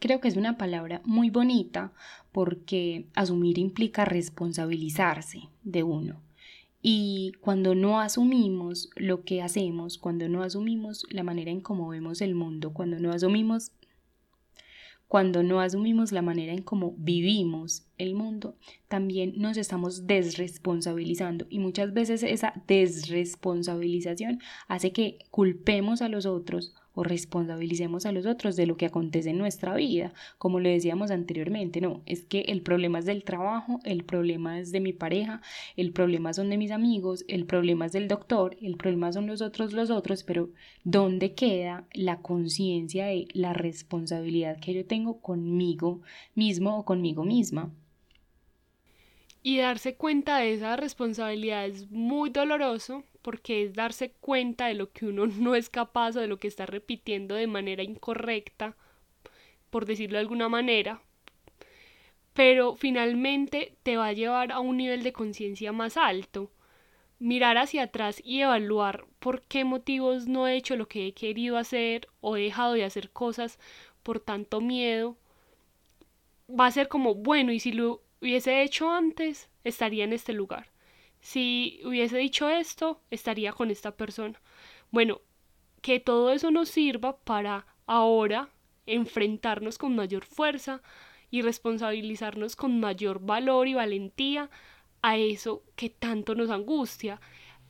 creo 0.00 0.20
que 0.20 0.28
es 0.28 0.36
una 0.36 0.58
palabra 0.58 1.00
muy 1.06 1.30
bonita 1.30 1.94
porque 2.30 3.06
asumir 3.14 3.58
implica 3.58 4.04
responsabilizarse 4.04 5.48
de 5.62 5.82
uno. 5.82 6.20
Y 6.82 7.32
cuando 7.40 7.74
no 7.74 8.00
asumimos 8.00 8.90
lo 8.96 9.24
que 9.24 9.40
hacemos, 9.40 9.96
cuando 9.96 10.28
no 10.28 10.42
asumimos 10.42 11.06
la 11.08 11.24
manera 11.24 11.50
en 11.50 11.62
cómo 11.62 11.88
vemos 11.88 12.20
el 12.20 12.34
mundo, 12.34 12.74
cuando 12.74 13.00
no 13.00 13.12
asumimos 13.12 13.72
cuando 15.08 15.42
no 15.42 15.60
asumimos 15.60 16.12
la 16.12 16.22
manera 16.22 16.52
en 16.52 16.62
cómo 16.62 16.94
vivimos 16.98 17.86
el 17.96 18.14
mundo, 18.14 18.56
también 18.88 19.32
nos 19.36 19.56
estamos 19.56 20.06
desresponsabilizando. 20.06 21.46
Y 21.48 21.58
muchas 21.58 21.94
veces 21.94 22.22
esa 22.22 22.62
desresponsabilización 22.66 24.40
hace 24.68 24.92
que 24.92 25.18
culpemos 25.30 26.02
a 26.02 26.08
los 26.08 26.26
otros 26.26 26.74
o 26.98 27.04
responsabilicemos 27.04 28.06
a 28.06 28.12
los 28.12 28.26
otros 28.26 28.56
de 28.56 28.66
lo 28.66 28.76
que 28.76 28.86
acontece 28.86 29.30
en 29.30 29.38
nuestra 29.38 29.76
vida, 29.76 30.12
como 30.36 30.58
lo 30.58 30.68
decíamos 30.68 31.12
anteriormente, 31.12 31.80
no, 31.80 32.02
es 32.06 32.24
que 32.24 32.40
el 32.48 32.60
problema 32.60 32.98
es 32.98 33.04
del 33.04 33.22
trabajo, 33.22 33.78
el 33.84 34.02
problema 34.02 34.58
es 34.58 34.72
de 34.72 34.80
mi 34.80 34.92
pareja, 34.92 35.40
el 35.76 35.92
problema 35.92 36.32
son 36.32 36.50
de 36.50 36.58
mis 36.58 36.72
amigos, 36.72 37.24
el 37.28 37.46
problema 37.46 37.86
es 37.86 37.92
del 37.92 38.08
doctor, 38.08 38.56
el 38.60 38.76
problema 38.76 39.12
son 39.12 39.28
los 39.28 39.42
otros, 39.42 39.72
los 39.72 39.90
otros, 39.90 40.24
pero 40.24 40.50
¿dónde 40.82 41.34
queda 41.34 41.86
la 41.92 42.20
conciencia 42.20 43.06
de 43.06 43.28
la 43.32 43.52
responsabilidad 43.52 44.58
que 44.58 44.74
yo 44.74 44.84
tengo 44.84 45.20
conmigo 45.20 46.00
mismo 46.34 46.80
o 46.80 46.84
conmigo 46.84 47.24
misma? 47.24 47.72
Y 49.48 49.56
darse 49.56 49.94
cuenta 49.94 50.36
de 50.36 50.52
esa 50.52 50.76
responsabilidad 50.76 51.64
es 51.64 51.90
muy 51.90 52.28
doloroso 52.28 53.02
porque 53.22 53.62
es 53.62 53.72
darse 53.72 54.10
cuenta 54.20 54.66
de 54.66 54.74
lo 54.74 54.92
que 54.92 55.06
uno 55.06 55.26
no 55.38 55.54
es 55.54 55.70
capaz 55.70 56.16
o 56.16 56.20
de 56.20 56.26
lo 56.26 56.36
que 56.36 56.48
está 56.48 56.66
repitiendo 56.66 57.34
de 57.34 57.46
manera 57.46 57.82
incorrecta, 57.82 58.76
por 59.70 59.86
decirlo 59.86 60.16
de 60.18 60.20
alguna 60.20 60.50
manera, 60.50 61.00
pero 62.34 62.76
finalmente 62.76 63.72
te 63.82 63.96
va 63.96 64.08
a 64.08 64.12
llevar 64.12 64.52
a 64.52 64.60
un 64.60 64.76
nivel 64.76 65.02
de 65.02 65.14
conciencia 65.14 65.72
más 65.72 65.96
alto. 65.96 66.50
Mirar 67.18 67.56
hacia 67.56 67.84
atrás 67.84 68.20
y 68.22 68.42
evaluar 68.42 69.06
por 69.18 69.40
qué 69.40 69.64
motivos 69.64 70.26
no 70.26 70.46
he 70.46 70.56
hecho 70.56 70.76
lo 70.76 70.88
que 70.88 71.06
he 71.06 71.14
querido 71.14 71.56
hacer 71.56 72.06
o 72.20 72.36
he 72.36 72.42
dejado 72.42 72.74
de 72.74 72.84
hacer 72.84 73.08
cosas 73.12 73.58
por 74.02 74.20
tanto 74.20 74.60
miedo, 74.60 75.16
va 76.48 76.66
a 76.66 76.70
ser 76.70 76.88
como, 76.88 77.14
bueno, 77.14 77.50
y 77.50 77.60
si 77.60 77.72
lo 77.72 78.02
hubiese 78.20 78.62
hecho 78.62 78.90
antes, 78.90 79.48
estaría 79.64 80.04
en 80.04 80.12
este 80.12 80.32
lugar. 80.32 80.70
Si 81.20 81.80
hubiese 81.84 82.18
dicho 82.18 82.48
esto, 82.48 83.00
estaría 83.10 83.52
con 83.52 83.70
esta 83.70 83.96
persona. 83.96 84.40
Bueno, 84.90 85.20
que 85.82 86.00
todo 86.00 86.32
eso 86.32 86.50
nos 86.50 86.68
sirva 86.68 87.18
para 87.18 87.66
ahora 87.86 88.48
enfrentarnos 88.86 89.78
con 89.78 89.94
mayor 89.94 90.24
fuerza 90.24 90.82
y 91.30 91.42
responsabilizarnos 91.42 92.56
con 92.56 92.80
mayor 92.80 93.20
valor 93.20 93.68
y 93.68 93.74
valentía 93.74 94.50
a 95.02 95.16
eso 95.16 95.62
que 95.76 95.90
tanto 95.90 96.34
nos 96.34 96.50
angustia 96.50 97.20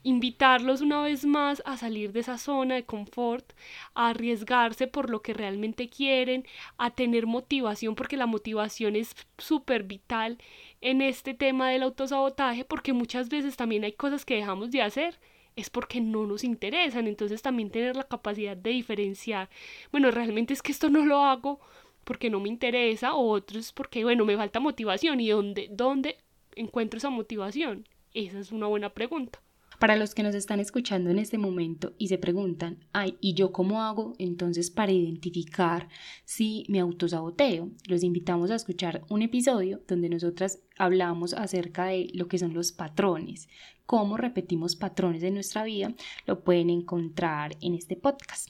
invitarlos 0.03 0.81
una 0.81 1.01
vez 1.01 1.25
más 1.25 1.61
a 1.65 1.77
salir 1.77 2.11
de 2.11 2.21
esa 2.21 2.37
zona 2.37 2.75
de 2.75 2.85
confort, 2.85 3.53
a 3.93 4.09
arriesgarse 4.09 4.87
por 4.87 5.09
lo 5.09 5.21
que 5.21 5.33
realmente 5.33 5.89
quieren, 5.89 6.45
a 6.77 6.91
tener 6.91 7.27
motivación, 7.27 7.95
porque 7.95 8.17
la 8.17 8.25
motivación 8.25 8.95
es 8.95 9.15
súper 9.37 9.83
vital 9.83 10.37
en 10.81 11.01
este 11.01 11.33
tema 11.33 11.69
del 11.69 11.83
autosabotaje, 11.83 12.65
porque 12.65 12.93
muchas 12.93 13.29
veces 13.29 13.57
también 13.57 13.83
hay 13.83 13.93
cosas 13.93 14.25
que 14.25 14.35
dejamos 14.35 14.71
de 14.71 14.81
hacer 14.81 15.19
es 15.55 15.69
porque 15.69 15.99
no 15.99 16.25
nos 16.25 16.43
interesan, 16.43 17.07
entonces 17.07 17.41
también 17.41 17.69
tener 17.69 17.95
la 17.95 18.05
capacidad 18.05 18.55
de 18.55 18.69
diferenciar, 18.69 19.49
bueno, 19.91 20.11
realmente 20.11 20.53
es 20.53 20.61
que 20.61 20.71
esto 20.71 20.89
no 20.89 21.05
lo 21.05 21.23
hago 21.25 21.59
porque 22.05 22.29
no 22.29 22.39
me 22.39 22.49
interesa, 22.49 23.13
o 23.13 23.29
otros 23.29 23.73
porque, 23.73 24.03
bueno, 24.03 24.25
me 24.25 24.37
falta 24.37 24.59
motivación, 24.59 25.19
¿y 25.19 25.29
dónde, 25.29 25.67
dónde 25.69 26.17
encuentro 26.55 26.97
esa 26.97 27.09
motivación? 27.09 27.87
Esa 28.13 28.39
es 28.39 28.51
una 28.51 28.67
buena 28.67 28.89
pregunta. 28.89 29.41
Para 29.79 29.95
los 29.95 30.13
que 30.13 30.23
nos 30.23 30.35
están 30.35 30.59
escuchando 30.59 31.09
en 31.09 31.19
este 31.19 31.37
momento 31.37 31.93
y 31.97 32.09
se 32.09 32.17
preguntan, 32.17 32.79
ay, 32.91 33.17
¿y 33.21 33.33
yo 33.33 33.53
cómo 33.53 33.81
hago 33.81 34.13
entonces 34.19 34.69
para 34.69 34.91
identificar 34.91 35.87
si 36.25 36.65
me 36.67 36.81
autosaboteo? 36.81 37.69
Los 37.87 38.03
invitamos 38.03 38.51
a 38.51 38.55
escuchar 38.55 39.05
un 39.07 39.21
episodio 39.21 39.81
donde 39.87 40.09
nosotras 40.09 40.59
hablamos 40.77 41.33
acerca 41.33 41.85
de 41.85 42.09
lo 42.13 42.27
que 42.27 42.37
son 42.37 42.53
los 42.53 42.73
patrones, 42.73 43.47
cómo 43.85 44.17
repetimos 44.17 44.75
patrones 44.75 45.23
en 45.23 45.35
nuestra 45.35 45.63
vida, 45.63 45.93
lo 46.25 46.43
pueden 46.43 46.69
encontrar 46.69 47.55
en 47.61 47.73
este 47.73 47.95
podcast. 47.95 48.49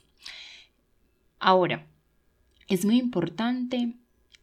Ahora, 1.37 1.87
es 2.67 2.85
muy 2.85 2.97
importante 2.97 3.93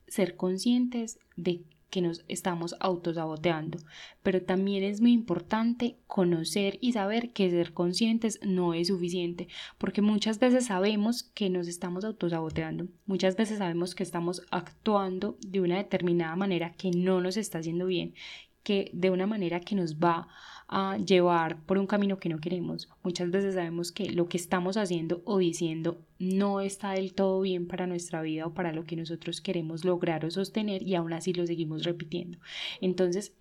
ser 0.07 0.37
conscientes 0.37 1.19
de 1.35 1.65
que 1.91 2.01
nos 2.03 2.25
estamos 2.29 2.75
autosaboteando, 2.81 3.79
pero 4.23 4.43
también 4.43 4.83
es 4.83 5.01
muy 5.01 5.13
importante 5.13 5.97
conocer 6.07 6.79
y 6.81 6.93
saber 6.93 7.33
que 7.33 7.51
ser 7.51 7.73
conscientes 7.73 8.41
no 8.43 8.75
es 8.75 8.89
suficiente, 8.89 9.49
porque 9.79 10.03
muchas 10.03 10.39
veces 10.39 10.67
sabemos 10.67 11.23
que 11.23 11.49
nos 11.49 11.69
estamos 11.69 12.05
autosaboteando, 12.05 12.87
muchas 13.07 13.37
veces 13.37 13.59
sabemos 13.59 13.95
que 13.95 14.03
estamos 14.03 14.43
actuando 14.51 15.39
de 15.47 15.61
una 15.61 15.77
determinada 15.77 16.37
manera 16.37 16.73
que 16.73 16.91
no 16.91 17.21
nos 17.21 17.37
está 17.37 17.59
haciendo 17.59 17.87
bien, 17.87 18.15
que 18.63 18.91
de 18.93 19.11
una 19.11 19.29
manera 19.29 19.61
que 19.61 19.77
nos 19.77 19.99
va 19.99 20.27
a 20.27 20.56
llevar 21.05 21.63
por 21.65 21.79
un 21.79 21.87
camino 21.87 22.19
que 22.19 22.29
no 22.29 22.39
queremos. 22.39 22.89
Muchas 23.03 23.31
veces 23.31 23.55
sabemos 23.55 23.93
que 23.93 24.11
lo 24.11 24.29
que 24.29 24.37
estamos 24.37 24.77
haciendo 24.77 25.23
o 25.25 25.39
diciendo 25.39 26.01
no 26.19 26.61
está 26.61 26.93
del 26.93 27.15
todo 27.15 27.41
bien 27.41 27.67
para 27.69 27.87
nuestra 27.87 28.23
vida 28.23 28.47
o 28.47 28.55
para 28.55 28.73
lo 28.73 28.85
que 28.85 28.97
nosotros 28.97 29.41
queremos 29.41 29.85
lograr 29.85 30.25
o 30.25 30.31
sostener 30.31 30.83
y 30.83 30.95
aún 30.95 31.13
así 31.13 31.33
lo 31.33 31.47
seguimos 31.47 31.85
repitiendo. 31.85 32.39
Entonces, 32.81 33.33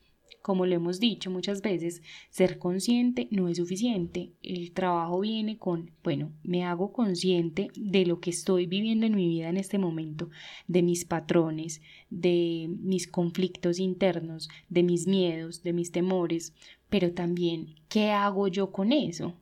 como 0.45 0.67
lo 0.67 0.75
hemos 0.75 0.99
dicho 0.99 1.31
muchas 1.31 1.63
veces, 1.63 2.03
ser 2.29 2.59
consciente 2.59 3.27
no 3.31 3.47
es 3.49 3.57
suficiente. 3.57 4.29
El 4.43 4.73
trabajo 4.73 5.21
viene 5.21 5.57
con, 5.57 5.89
bueno, 6.03 6.31
me 6.43 6.63
hago 6.63 6.93
consciente 6.93 7.69
de 7.75 8.05
lo 8.05 8.19
que 8.19 8.29
estoy 8.29 8.67
viviendo 8.67 9.07
en 9.07 9.15
mi 9.15 9.27
vida 9.27 9.49
en 9.49 9.57
este 9.57 9.79
momento, 9.79 10.29
de 10.67 10.83
mis 10.83 11.03
patrones, 11.03 11.81
de 12.11 12.69
mis 12.79 13.07
conflictos 13.07 13.79
internos, 13.79 14.47
de 14.69 14.83
mis 14.83 15.07
miedos, 15.07 15.63
de 15.63 15.73
mis 15.73 15.91
temores, 15.91 16.53
pero 16.95 17.11
también, 17.11 17.75
¿qué 17.89 18.11
hago 18.11 18.47
yo 18.47 18.71
con 18.71 18.93
eso? 18.93 19.33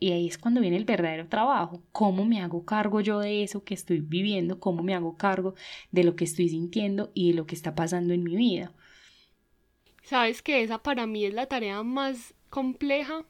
Y 0.00 0.12
ahí 0.12 0.28
es 0.28 0.38
cuando 0.38 0.62
viene 0.62 0.78
el 0.78 0.86
verdadero 0.86 1.28
trabajo. 1.28 1.82
¿Cómo 1.92 2.24
me 2.24 2.40
hago 2.40 2.64
cargo 2.64 3.02
yo 3.02 3.18
de 3.18 3.42
eso 3.42 3.64
que 3.64 3.74
estoy 3.74 4.00
viviendo? 4.00 4.58
¿Cómo 4.60 4.82
me 4.82 4.94
hago 4.94 5.18
cargo 5.18 5.54
de 5.90 6.04
lo 6.04 6.16
que 6.16 6.24
estoy 6.24 6.48
sintiendo 6.48 7.10
y 7.12 7.28
de 7.28 7.36
lo 7.36 7.46
que 7.46 7.54
está 7.54 7.74
pasando 7.74 8.14
en 8.14 8.22
mi 8.22 8.34
vida? 8.34 8.72
Sabes 10.04 10.40
que 10.40 10.62
esa 10.62 10.82
para 10.82 11.06
mí 11.06 11.26
es 11.26 11.34
la 11.34 11.44
tarea 11.44 11.82
más 11.82 12.32
compleja 12.48 13.26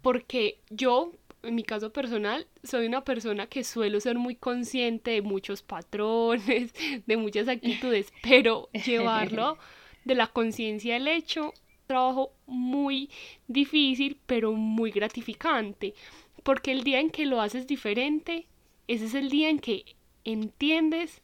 porque 0.00 0.60
yo, 0.70 1.10
en 1.42 1.56
mi 1.56 1.64
caso 1.64 1.92
personal, 1.92 2.46
soy 2.62 2.86
una 2.86 3.02
persona 3.02 3.48
que 3.48 3.64
suelo 3.64 3.98
ser 3.98 4.16
muy 4.16 4.36
consciente 4.36 5.10
de 5.10 5.22
muchos 5.22 5.62
patrones, 5.62 6.72
de 7.04 7.16
muchas 7.16 7.48
actitudes, 7.48 8.12
pero 8.22 8.68
llevarlo 8.86 9.58
de 10.04 10.14
la 10.14 10.28
conciencia 10.28 10.94
del 10.94 11.08
hecho, 11.08 11.52
trabajo 11.86 12.32
muy 12.46 13.10
difícil, 13.48 14.18
pero 14.26 14.52
muy 14.52 14.90
gratificante, 14.90 15.94
porque 16.42 16.72
el 16.72 16.84
día 16.84 17.00
en 17.00 17.10
que 17.10 17.26
lo 17.26 17.40
haces 17.40 17.66
diferente, 17.66 18.46
ese 18.88 19.06
es 19.06 19.14
el 19.14 19.30
día 19.30 19.48
en 19.48 19.58
que 19.58 19.84
entiendes 20.24 21.22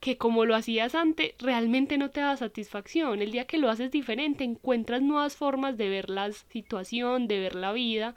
que 0.00 0.18
como 0.18 0.44
lo 0.44 0.54
hacías 0.54 0.94
antes 0.94 1.34
realmente 1.38 1.98
no 1.98 2.10
te 2.10 2.20
da 2.20 2.36
satisfacción. 2.36 3.22
El 3.22 3.32
día 3.32 3.46
que 3.46 3.58
lo 3.58 3.70
haces 3.70 3.90
diferente 3.90 4.44
encuentras 4.44 5.02
nuevas 5.02 5.36
formas 5.36 5.76
de 5.76 5.88
ver 5.88 6.10
la 6.10 6.30
situación, 6.32 7.26
de 7.28 7.40
ver 7.40 7.54
la 7.54 7.72
vida 7.72 8.14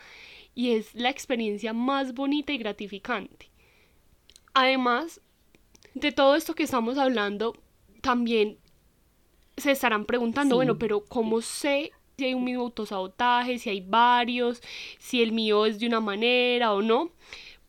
y 0.55 0.71
es 0.71 0.93
la 0.93 1.09
experiencia 1.09 1.73
más 1.73 2.13
bonita 2.13 2.51
y 2.51 2.57
gratificante. 2.57 3.49
Además 4.53 5.21
de 5.93 6.11
todo 6.11 6.35
esto 6.35 6.53
que 6.53 6.63
estamos 6.63 6.97
hablando, 6.97 7.55
también 8.01 8.57
se 9.59 9.71
estarán 9.71 10.05
preguntando, 10.05 10.55
bueno, 10.55 10.77
pero 10.77 11.03
¿cómo 11.05 11.41
sé 11.41 11.91
si 12.17 12.25
hay 12.25 12.33
un 12.33 12.43
mismo 12.43 12.63
autosabotaje, 12.63 13.59
si 13.59 13.69
hay 13.69 13.81
varios, 13.81 14.61
si 14.97 15.21
el 15.21 15.31
mío 15.31 15.65
es 15.65 15.79
de 15.79 15.87
una 15.87 15.99
manera 15.99 16.73
o 16.73 16.81
no? 16.81 17.11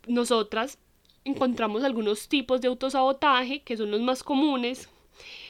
Nosotras 0.07 0.79
encontramos 1.25 1.85
algunos 1.85 2.29
tipos 2.29 2.61
de 2.61 2.69
autosabotaje 2.69 3.63
que 3.63 3.77
son 3.77 3.91
los 3.91 4.01
más 4.01 4.23
comunes, 4.23 4.89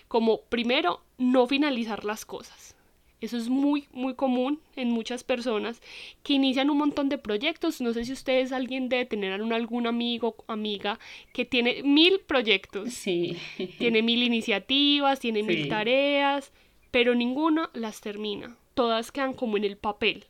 como 0.09 0.43
primero, 0.43 1.03
no 1.19 1.47
finalizar 1.47 2.05
las 2.05 2.25
cosas. 2.25 2.75
Eso 3.21 3.37
es 3.37 3.49
muy, 3.49 3.87
muy 3.93 4.15
común 4.15 4.61
en 4.77 4.91
muchas 4.91 5.25
personas 5.25 5.83
que 6.23 6.33
inician 6.33 6.71
un 6.71 6.79
montón 6.79 7.09
de 7.11 7.19
proyectos. 7.19 7.81
No 7.81 7.93
sé 7.93 8.05
si 8.05 8.13
ustedes, 8.13 8.51
alguien 8.51 8.89
debe 8.89 9.05
tener 9.05 9.33
algún 9.33 9.87
amigo 9.87 10.37
amiga 10.47 10.99
que 11.35 11.45
tiene 11.45 11.83
mil 11.83 12.21
proyectos. 12.21 12.95
Sí. 12.95 13.37
Tiene 13.79 14.03
mil 14.03 14.23
iniciativas, 14.23 15.21
tiene 15.21 15.43
mil 15.43 15.69
tareas, 15.69 16.53
pero 16.91 17.15
ninguna 17.15 17.71
las 17.75 18.01
termina. 18.01 18.57
Todas 18.75 19.13
quedan 19.13 19.35
como 19.35 19.57
en 19.57 19.65
el 19.65 19.77
papel. 19.77 20.25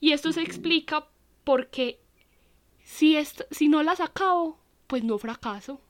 Y 0.00 0.12
esto 0.12 0.32
se 0.32 0.42
explica 0.42 1.06
porque 1.44 1.98
si, 2.82 3.16
si 3.50 3.68
no 3.68 3.82
las 3.82 4.00
acabo, 4.00 4.58
pues 4.86 5.02
no 5.04 5.16
fracaso. 5.18 5.80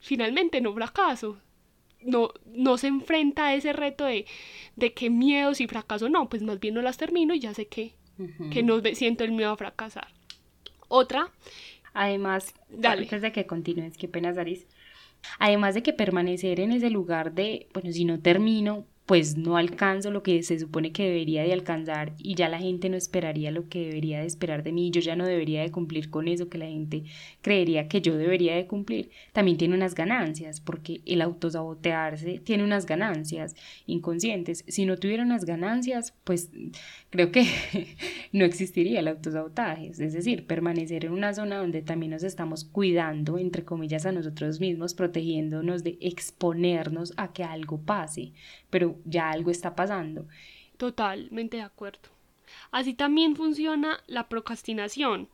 Finalmente 0.00 0.60
no 0.60 0.74
fracaso. 0.74 1.38
No, 2.04 2.30
no 2.46 2.78
se 2.78 2.88
enfrenta 2.88 3.46
a 3.46 3.54
ese 3.54 3.72
reto 3.72 4.04
de, 4.04 4.26
de 4.76 4.92
qué 4.92 5.10
miedo 5.10 5.54
si 5.54 5.66
fracaso. 5.66 6.08
No, 6.08 6.28
pues 6.28 6.42
más 6.42 6.60
bien 6.60 6.74
no 6.74 6.82
las 6.82 6.96
termino 6.96 7.34
y 7.34 7.40
ya 7.40 7.54
sé 7.54 7.66
que, 7.66 7.94
que 8.50 8.62
no 8.62 8.80
siento 8.94 9.24
el 9.24 9.32
miedo 9.32 9.50
a 9.50 9.56
fracasar. 9.56 10.08
Otra. 10.88 11.32
Además, 11.92 12.54
antes 12.82 13.22
de 13.22 13.32
que 13.32 13.46
continúes, 13.46 13.96
qué 13.96 14.08
pena, 14.08 14.32
Daris. 14.32 14.66
Además 15.38 15.74
de 15.74 15.82
que 15.82 15.92
permanecer 15.92 16.60
en 16.60 16.72
ese 16.72 16.90
lugar 16.90 17.32
de, 17.32 17.68
bueno, 17.72 17.92
si 17.92 18.04
no 18.04 18.20
termino, 18.20 18.84
pues 19.06 19.36
no 19.36 19.56
alcanzo 19.56 20.10
lo 20.10 20.22
que 20.22 20.42
se 20.42 20.58
supone 20.58 20.92
que 20.92 21.04
debería 21.04 21.42
de 21.42 21.52
alcanzar 21.52 22.14
y 22.18 22.34
ya 22.34 22.48
la 22.48 22.58
gente 22.58 22.88
no 22.88 22.96
esperaría 22.96 23.50
lo 23.50 23.68
que 23.68 23.86
debería 23.86 24.20
de 24.20 24.26
esperar 24.26 24.62
de 24.62 24.72
mí, 24.72 24.90
yo 24.90 25.00
ya 25.02 25.14
no 25.14 25.26
debería 25.26 25.60
de 25.60 25.70
cumplir 25.70 26.08
con 26.08 26.26
eso 26.26 26.48
que 26.48 26.56
la 26.56 26.66
gente 26.66 27.04
creería 27.42 27.86
que 27.86 28.00
yo 28.00 28.16
debería 28.16 28.56
de 28.56 28.66
cumplir, 28.66 29.10
también 29.32 29.58
tiene 29.58 29.74
unas 29.74 29.94
ganancias, 29.94 30.60
porque 30.60 31.02
el 31.04 31.20
autosabotearse 31.20 32.38
tiene 32.38 32.64
unas 32.64 32.86
ganancias 32.86 33.54
inconscientes. 33.86 34.64
Si 34.68 34.86
no 34.86 34.96
tuviera 34.96 35.22
unas 35.22 35.44
ganancias, 35.44 36.14
pues 36.24 36.50
creo 37.10 37.30
que 37.30 37.46
no 38.32 38.44
existiría 38.44 39.00
el 39.00 39.08
autosabotaje, 39.08 39.88
es 39.88 39.98
decir, 39.98 40.46
permanecer 40.46 41.04
en 41.04 41.12
una 41.12 41.34
zona 41.34 41.58
donde 41.58 41.82
también 41.82 42.12
nos 42.12 42.22
estamos 42.22 42.64
cuidando, 42.64 43.38
entre 43.38 43.64
comillas, 43.64 44.06
a 44.06 44.12
nosotros 44.12 44.60
mismos, 44.60 44.94
protegiéndonos 44.94 45.84
de 45.84 45.98
exponernos 46.00 47.12
a 47.16 47.32
que 47.32 47.44
algo 47.44 47.80
pase, 47.80 48.32
pero 48.70 48.93
ya 49.04 49.30
algo 49.30 49.50
está 49.50 49.74
pasando. 49.74 50.26
Totalmente 50.76 51.58
de 51.58 51.62
acuerdo. 51.62 52.08
Así 52.70 52.94
también 52.94 53.36
funciona 53.36 54.02
la 54.06 54.28
procrastinación, 54.28 55.28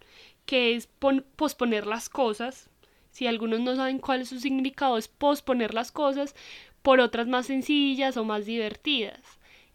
que 0.46 0.74
es 0.74 0.88
posponer 1.36 1.86
las 1.86 2.08
cosas. 2.08 2.70
Si 3.10 3.26
algunos 3.26 3.60
no 3.60 3.76
saben 3.76 3.98
cuál 3.98 4.22
es 4.22 4.28
su 4.28 4.40
significado, 4.40 4.96
es 4.96 5.08
posponer 5.08 5.74
las 5.74 5.92
cosas 5.92 6.34
por 6.82 7.00
otras 7.00 7.26
más 7.26 7.46
sencillas 7.46 8.16
o 8.16 8.24
más 8.24 8.46
divertidas. 8.46 9.20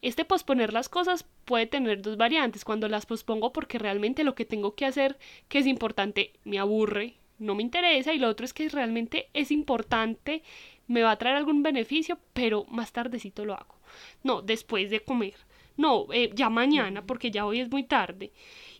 Este 0.01 0.25
posponer 0.25 0.73
las 0.73 0.89
cosas 0.89 1.25
puede 1.45 1.65
tener 1.65 2.01
dos 2.01 2.17
variantes. 2.17 2.65
Cuando 2.65 2.87
las 2.87 3.05
pospongo 3.05 3.51
porque 3.51 3.79
realmente 3.79 4.23
lo 4.23 4.35
que 4.35 4.45
tengo 4.45 4.75
que 4.75 4.85
hacer, 4.85 5.17
que 5.47 5.59
es 5.59 5.67
importante, 5.67 6.33
me 6.43 6.59
aburre, 6.59 7.15
no 7.39 7.55
me 7.55 7.63
interesa. 7.63 8.13
Y 8.13 8.19
lo 8.19 8.29
otro 8.29 8.45
es 8.45 8.53
que 8.53 8.69
realmente 8.69 9.29
es 9.33 9.51
importante 9.51 10.43
me 10.87 11.01
va 11.01 11.11
a 11.11 11.17
traer 11.17 11.35
algún 11.35 11.63
beneficio, 11.63 12.19
pero 12.33 12.65
más 12.65 12.91
tardecito 12.91 13.45
lo 13.45 13.53
hago. 13.55 13.74
No, 14.23 14.41
después 14.41 14.89
de 14.89 15.01
comer. 15.01 15.35
No, 15.77 16.07
eh, 16.13 16.31
ya 16.33 16.49
mañana, 16.49 17.05
porque 17.05 17.31
ya 17.31 17.45
hoy 17.45 17.59
es 17.59 17.69
muy 17.69 17.83
tarde. 17.83 18.31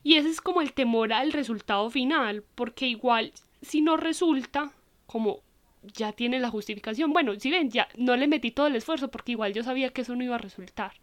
Y 0.03 0.15
ese 0.15 0.29
es 0.29 0.41
como 0.41 0.61
el 0.61 0.73
temor 0.73 1.11
al 1.13 1.33
resultado 1.33 1.89
final, 1.89 2.43
porque 2.55 2.87
igual 2.87 3.33
si 3.61 3.81
no 3.81 3.97
resulta, 3.97 4.71
como 5.05 5.41
ya 5.93 6.11
tiene 6.13 6.39
la 6.39 6.49
justificación, 6.49 7.11
bueno, 7.13 7.39
si 7.39 7.51
ven, 7.51 7.69
ya 7.69 7.87
no 7.97 8.15
le 8.15 8.27
metí 8.27 8.51
todo 8.51 8.67
el 8.67 8.75
esfuerzo 8.75 9.09
porque 9.09 9.33
igual 9.33 9.53
yo 9.53 9.63
sabía 9.63 9.89
que 9.89 10.01
eso 10.01 10.15
no 10.15 10.23
iba 10.23 10.35
a 10.35 10.39
resultar. 10.39 10.93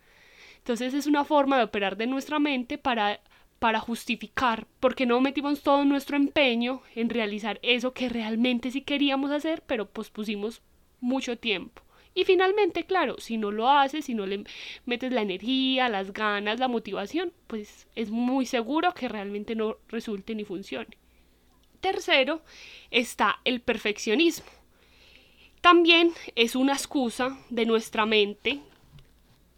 Entonces 0.58 0.94
es 0.94 1.06
una 1.06 1.24
forma 1.24 1.58
de 1.58 1.64
operar 1.64 1.96
de 1.96 2.06
nuestra 2.06 2.38
mente 2.38 2.78
para 2.78 3.20
para 3.62 3.78
justificar 3.78 4.66
porque 4.80 5.06
no 5.06 5.20
metimos 5.20 5.62
todo 5.62 5.84
nuestro 5.84 6.16
empeño 6.16 6.82
en 6.96 7.08
realizar 7.08 7.60
eso 7.62 7.92
que 7.92 8.08
realmente 8.08 8.72
sí 8.72 8.80
queríamos 8.80 9.30
hacer, 9.30 9.62
pero 9.64 9.88
pospusimos 9.88 10.62
mucho 11.00 11.38
tiempo. 11.38 11.80
Y 12.14 12.24
finalmente, 12.24 12.84
claro, 12.84 13.16
si 13.18 13.38
no 13.38 13.50
lo 13.50 13.70
haces, 13.70 14.04
si 14.04 14.14
no 14.14 14.26
le 14.26 14.44
metes 14.84 15.12
la 15.12 15.22
energía, 15.22 15.88
las 15.88 16.12
ganas, 16.12 16.60
la 16.60 16.68
motivación, 16.68 17.32
pues 17.46 17.86
es 17.94 18.10
muy 18.10 18.44
seguro 18.44 18.92
que 18.92 19.08
realmente 19.08 19.54
no 19.54 19.78
resulte 19.88 20.34
ni 20.34 20.44
funcione. 20.44 20.98
Tercero, 21.80 22.42
está 22.90 23.40
el 23.44 23.60
perfeccionismo. 23.60 24.46
También 25.62 26.12
es 26.34 26.54
una 26.54 26.74
excusa 26.74 27.38
de 27.48 27.66
nuestra 27.66 28.04
mente 28.04 28.60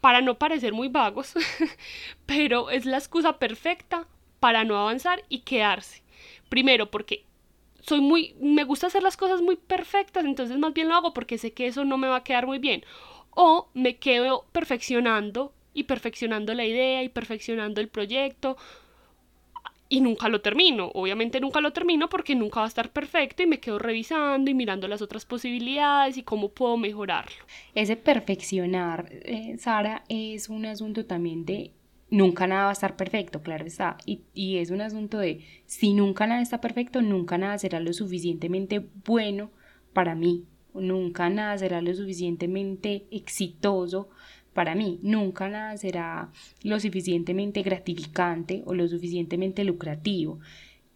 para 0.00 0.20
no 0.20 0.38
parecer 0.38 0.73
muy 0.73 0.88
vagos, 0.88 1.34
pero 2.26 2.70
es 2.70 2.84
la 2.84 2.99
excusa 2.99 3.38
perfecta 3.38 4.06
para 4.38 4.62
no 4.62 4.78
avanzar 4.78 5.25
y 5.28 5.40
quedarse. 5.40 6.02
Primero, 6.50 6.90
porque 6.90 7.25
soy 7.87 8.00
muy, 8.00 8.35
me 8.41 8.64
gusta 8.64 8.87
hacer 8.87 9.03
las 9.03 9.17
cosas 9.17 9.43
muy 9.43 9.57
perfectas, 9.57 10.25
entonces 10.25 10.59
más 10.59 10.73
bien 10.73 10.88
lo 10.88 10.95
hago 10.95 11.12
porque 11.12 11.37
sé 11.37 11.53
que 11.53 11.67
eso 11.67 11.85
no 11.85 11.99
me 11.99 12.09
va 12.09 12.17
a 12.17 12.25
quedar 12.25 12.47
muy 12.47 12.59
bien. 12.59 12.85
O 13.31 13.69
me 13.75 13.97
quedo 13.97 14.47
perfeccionando 14.53 15.53
y 15.75 15.85
perfeccionando 15.85 16.55
la 16.55 16.64
idea 16.64 17.03
y 17.03 17.09
perfeccionando 17.09 17.81
el 17.81 17.88
proyecto 17.88 18.57
y 19.88 20.00
nunca 20.00 20.29
lo 20.29 20.41
termino. 20.41 20.91
Obviamente 20.95 21.41
nunca 21.41 21.61
lo 21.61 21.73
termino 21.73 22.09
porque 22.09 22.35
nunca 22.35 22.61
va 22.61 22.67
a 22.67 22.69
estar 22.69 22.91
perfecto 22.91 23.43
y 23.43 23.47
me 23.47 23.61
quedo 23.61 23.79
revisando 23.79 24.50
y 24.50 24.55
mirando 24.55 24.88
las 24.88 25.03
otras 25.03 25.26
posibilidades 25.26 26.17
y 26.17 26.23
cómo 26.23 26.49
puedo 26.49 26.79
mejorarlo. 26.79 27.45
Ese 27.75 27.97
perfeccionar, 27.97 29.11
eh, 29.11 29.57
Sara, 29.59 30.05
es 30.09 30.49
un 30.49 30.64
asunto 30.64 31.05
también 31.05 31.45
de 31.45 31.73
nunca 32.14 32.47
nada 32.47 32.64
va 32.64 32.71
a 32.71 32.73
estar 32.73 32.97
perfecto, 32.97 33.42
claro 33.42 33.64
está. 33.66 33.97
Y, 34.06 34.23
y, 34.35 34.59
es 34.59 34.71
un 34.71 34.80
asunto 34.80 35.18
de 35.18 35.40
si 35.66 35.94
nunca 35.94 36.26
nada 36.26 36.40
está 36.40 36.61
perfecto, 36.61 37.02
nunca 37.02 37.38
nada 37.38 37.59
será 37.59 37.80
lo 37.80 37.92
suficientemente 37.92 38.86
bueno 39.04 39.50
para 39.93 40.15
mí. 40.15 40.45
Nunca 40.75 41.28
nada 41.28 41.58
será 41.58 41.82
lo 41.82 41.95
suficientemente 41.95 43.06
exitoso 43.10 44.08
para 44.52 44.75
mí. 44.75 45.00
Nunca 45.02 45.49
nada 45.49 45.76
será 45.76 46.30
lo 46.62 46.78
suficientemente 46.80 47.62
gratificante 47.62 48.62
o 48.67 48.75
lo 48.75 48.86
suficientemente 48.89 49.65
lucrativo. 49.65 50.39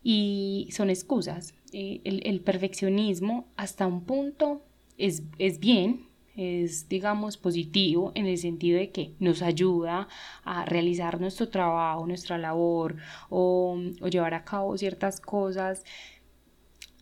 Y 0.02 0.68
son 0.70 0.88
excusas. 0.88 1.54
Eh, 1.72 2.00
el, 2.04 2.22
el 2.24 2.40
perfeccionismo 2.40 3.48
hasta 3.56 3.86
un 3.86 4.04
punto 4.04 4.62
es, 4.96 5.22
es 5.38 5.58
bien, 5.58 6.07
es, 6.38 6.88
digamos, 6.88 7.36
positivo 7.36 8.12
en 8.14 8.26
el 8.26 8.38
sentido 8.38 8.78
de 8.78 8.90
que 8.90 9.12
nos 9.18 9.42
ayuda 9.42 10.08
a 10.44 10.64
realizar 10.64 11.20
nuestro 11.20 11.48
trabajo, 11.48 12.06
nuestra 12.06 12.38
labor 12.38 12.96
o, 13.28 13.76
llevar 14.08 14.34
a 14.34 14.44
cabo 14.44 14.78
ciertas 14.78 15.20
cosas 15.20 15.84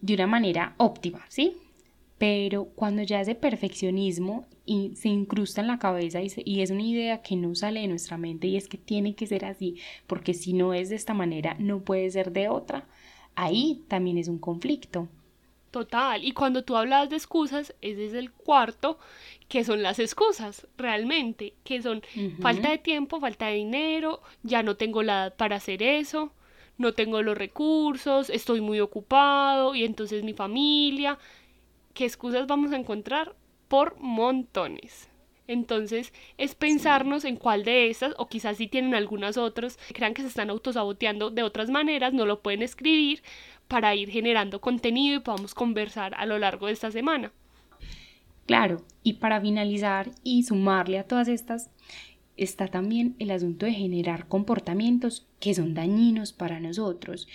de 0.00 0.14
una 0.14 0.26
manera 0.26 0.74
óptima, 0.78 1.26
¿sí? 1.28 1.58
Pero 2.16 2.64
cuando 2.64 3.02
ya 3.02 3.20
ese 3.20 3.34
perfeccionismo 3.34 4.46
y 4.64 4.96
se 4.96 5.08
incrusta 5.10 5.60
en 5.60 5.66
la 5.66 5.78
cabeza 5.78 6.22
y, 6.22 6.32
y, 6.46 6.62
es 6.62 6.70
una 6.70 6.82
idea 6.82 7.20
que 7.20 7.36
no 7.36 7.54
sale 7.54 7.80
de 7.80 7.88
nuestra 7.88 8.16
mente 8.16 8.46
y 8.46 8.56
es 8.56 8.68
que 8.68 8.78
tiene 8.78 9.14
que 9.14 9.26
ser 9.26 9.44
así, 9.44 9.76
porque 10.06 10.32
si 10.32 10.54
no 10.54 10.72
es 10.72 10.88
de 10.88 10.96
esta 10.96 11.12
manera, 11.12 11.56
no 11.58 11.80
puede 11.80 12.10
ser 12.10 12.32
de 12.32 12.48
otra, 12.48 12.88
ahí 13.34 13.84
también 13.88 14.16
es 14.16 14.28
un 14.28 14.38
conflicto. 14.38 15.08
Total, 15.76 16.24
y 16.24 16.32
cuando 16.32 16.64
tú 16.64 16.74
hablas 16.74 17.10
de 17.10 17.16
excusas, 17.16 17.74
ese 17.82 18.06
es 18.06 18.14
el 18.14 18.32
cuarto, 18.32 18.98
que 19.46 19.62
son 19.62 19.82
las 19.82 19.98
excusas, 19.98 20.66
realmente, 20.78 21.52
que 21.64 21.82
son 21.82 22.00
falta 22.40 22.70
de 22.70 22.78
tiempo, 22.78 23.20
falta 23.20 23.48
de 23.48 23.56
dinero, 23.56 24.22
ya 24.42 24.62
no 24.62 24.78
tengo 24.78 25.02
la 25.02 25.24
edad 25.24 25.36
para 25.36 25.56
hacer 25.56 25.82
eso, 25.82 26.32
no 26.78 26.94
tengo 26.94 27.20
los 27.20 27.36
recursos, 27.36 28.30
estoy 28.30 28.62
muy 28.62 28.80
ocupado, 28.80 29.74
y 29.74 29.84
entonces 29.84 30.24
mi 30.24 30.32
familia, 30.32 31.18
¿qué 31.92 32.06
excusas 32.06 32.46
vamos 32.46 32.72
a 32.72 32.76
encontrar? 32.76 33.36
Por 33.68 34.00
montones. 34.00 35.10
Entonces 35.48 36.12
es 36.38 36.54
pensarnos 36.54 37.24
en 37.24 37.36
cuál 37.36 37.64
de 37.64 37.90
estas, 37.90 38.14
o 38.18 38.28
quizás 38.28 38.56
si 38.56 38.66
tienen 38.66 38.94
algunas 38.94 39.36
otras, 39.36 39.78
crean 39.92 40.14
que 40.14 40.22
se 40.22 40.28
están 40.28 40.50
autosaboteando 40.50 41.30
de 41.30 41.42
otras 41.42 41.70
maneras, 41.70 42.12
no 42.12 42.26
lo 42.26 42.40
pueden 42.40 42.62
escribir, 42.62 43.22
para 43.68 43.94
ir 43.94 44.10
generando 44.10 44.60
contenido 44.60 45.16
y 45.16 45.20
podamos 45.20 45.54
conversar 45.54 46.14
a 46.14 46.26
lo 46.26 46.38
largo 46.38 46.66
de 46.66 46.72
esta 46.72 46.90
semana. 46.90 47.32
Claro, 48.46 48.84
y 49.02 49.14
para 49.14 49.40
finalizar 49.40 50.10
y 50.22 50.44
sumarle 50.44 50.98
a 50.98 51.06
todas 51.06 51.26
estas, 51.28 51.70
está 52.36 52.68
también 52.68 53.16
el 53.18 53.30
asunto 53.30 53.66
de 53.66 53.72
generar 53.72 54.28
comportamientos 54.28 55.26
que 55.40 55.54
son 55.54 55.74
dañinos 55.74 56.32
para 56.32 56.60
nosotros, 56.60 57.26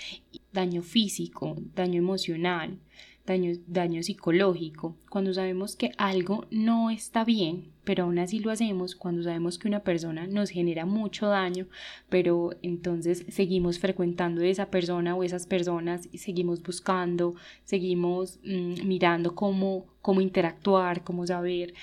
daño 0.54 0.82
físico, 0.84 1.58
daño 1.76 2.00
emocional, 2.00 2.78
daño, 3.26 3.54
daño 3.68 4.04
psicológico, 4.04 4.96
cuando 5.10 5.34
sabemos 5.34 5.76
que 5.76 5.92
algo 5.98 6.46
no 6.52 6.90
está 6.90 7.24
bien, 7.24 7.72
pero 7.84 8.04
aún 8.04 8.20
así 8.20 8.40
lo 8.40 8.52
hacemos, 8.52 8.96
cuando 8.96 9.24
sabemos 9.24 9.58
que 9.58 9.68
una 9.68 9.82
persona 9.82 10.28
nos 10.28 10.50
genera 10.50 10.86
mucho 10.86 11.28
daño, 11.28 11.68
pero 12.10 12.52
entonces 12.62 13.26
seguimos 13.30 13.80
frecuentando 13.80 14.42
esa 14.42 14.70
persona 14.70 15.16
o 15.16 15.24
esas 15.24 15.48
personas 15.48 16.08
seguimos 16.14 16.62
buscando, 16.62 17.36
seguimos 17.64 18.40
mm, 18.44 18.86
mirando 18.86 19.36
cómo, 19.36 19.86
cómo 20.02 20.22
interactuar, 20.22 21.04
cómo 21.04 21.26
saber 21.26 21.74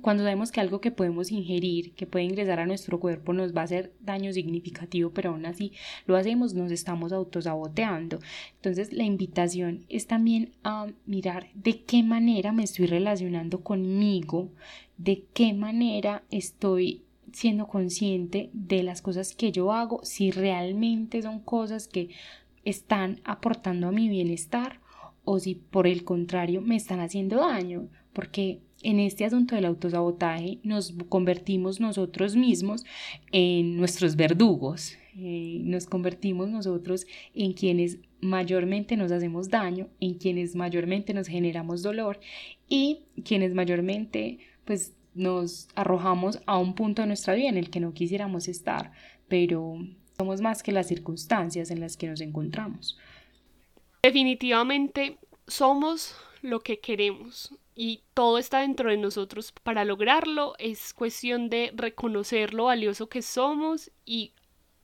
cuando 0.00 0.22
sabemos 0.22 0.50
que 0.50 0.60
algo 0.60 0.80
que 0.80 0.90
podemos 0.90 1.30
ingerir, 1.30 1.92
que 1.94 2.06
puede 2.06 2.24
ingresar 2.24 2.60
a 2.60 2.66
nuestro 2.66 2.98
cuerpo, 2.98 3.32
nos 3.32 3.54
va 3.54 3.60
a 3.62 3.64
hacer 3.64 3.92
daño 4.00 4.32
significativo, 4.32 5.10
pero 5.10 5.30
aún 5.30 5.44
así 5.44 5.72
lo 6.06 6.16
hacemos, 6.16 6.54
nos 6.54 6.72
estamos 6.72 7.12
autosaboteando. 7.12 8.18
Entonces 8.56 8.92
la 8.92 9.04
invitación 9.04 9.84
es 9.88 10.06
también 10.06 10.52
a 10.64 10.86
mirar 11.06 11.50
de 11.54 11.82
qué 11.82 12.02
manera 12.02 12.52
me 12.52 12.64
estoy 12.64 12.86
relacionando 12.86 13.62
conmigo, 13.62 14.50
de 14.96 15.24
qué 15.34 15.52
manera 15.52 16.24
estoy 16.30 17.02
siendo 17.32 17.66
consciente 17.66 18.50
de 18.52 18.82
las 18.82 19.02
cosas 19.02 19.34
que 19.34 19.52
yo 19.52 19.72
hago, 19.72 20.04
si 20.04 20.30
realmente 20.30 21.22
son 21.22 21.40
cosas 21.40 21.88
que 21.88 22.10
están 22.64 23.20
aportando 23.24 23.88
a 23.88 23.92
mi 23.92 24.08
bienestar 24.08 24.80
o 25.24 25.38
si 25.38 25.54
por 25.54 25.86
el 25.86 26.04
contrario 26.04 26.60
me 26.60 26.76
están 26.76 27.00
haciendo 27.00 27.36
daño, 27.36 27.88
porque 28.12 28.60
en 28.82 29.00
este 29.00 29.24
asunto 29.24 29.54
del 29.54 29.64
autosabotaje 29.64 30.58
nos 30.62 30.94
convertimos 31.08 31.80
nosotros 31.80 32.36
mismos 32.36 32.84
en 33.32 33.76
nuestros 33.76 34.16
verdugos, 34.16 34.96
eh, 35.16 35.60
nos 35.62 35.86
convertimos 35.86 36.48
nosotros 36.48 37.06
en 37.34 37.52
quienes 37.52 37.98
mayormente 38.20 38.96
nos 38.96 39.12
hacemos 39.12 39.48
daño, 39.50 39.88
en 40.00 40.14
quienes 40.14 40.54
mayormente 40.54 41.12
nos 41.12 41.28
generamos 41.28 41.82
dolor 41.82 42.20
y 42.68 43.00
quienes 43.24 43.54
mayormente 43.54 44.38
pues 44.64 44.94
nos 45.14 45.68
arrojamos 45.74 46.40
a 46.46 46.56
un 46.56 46.74
punto 46.74 47.02
de 47.02 47.08
nuestra 47.08 47.34
vida 47.34 47.48
en 47.48 47.58
el 47.58 47.70
que 47.70 47.80
no 47.80 47.92
quisiéramos 47.92 48.48
estar, 48.48 48.92
pero 49.28 49.76
somos 50.16 50.40
más 50.40 50.62
que 50.62 50.72
las 50.72 50.86
circunstancias 50.86 51.70
en 51.70 51.80
las 51.80 51.96
que 51.96 52.06
nos 52.06 52.20
encontramos. 52.20 52.98
Definitivamente 54.02 55.18
somos 55.46 56.14
lo 56.42 56.60
que 56.60 56.80
queremos 56.80 57.54
y 57.74 58.02
todo 58.14 58.38
está 58.38 58.60
dentro 58.60 58.90
de 58.90 58.98
nosotros 58.98 59.52
para 59.62 59.84
lograrlo. 59.84 60.54
Es 60.58 60.92
cuestión 60.92 61.48
de 61.48 61.72
reconocer 61.74 62.52
lo 62.52 62.64
valioso 62.64 63.08
que 63.08 63.22
somos 63.22 63.90
y 64.04 64.34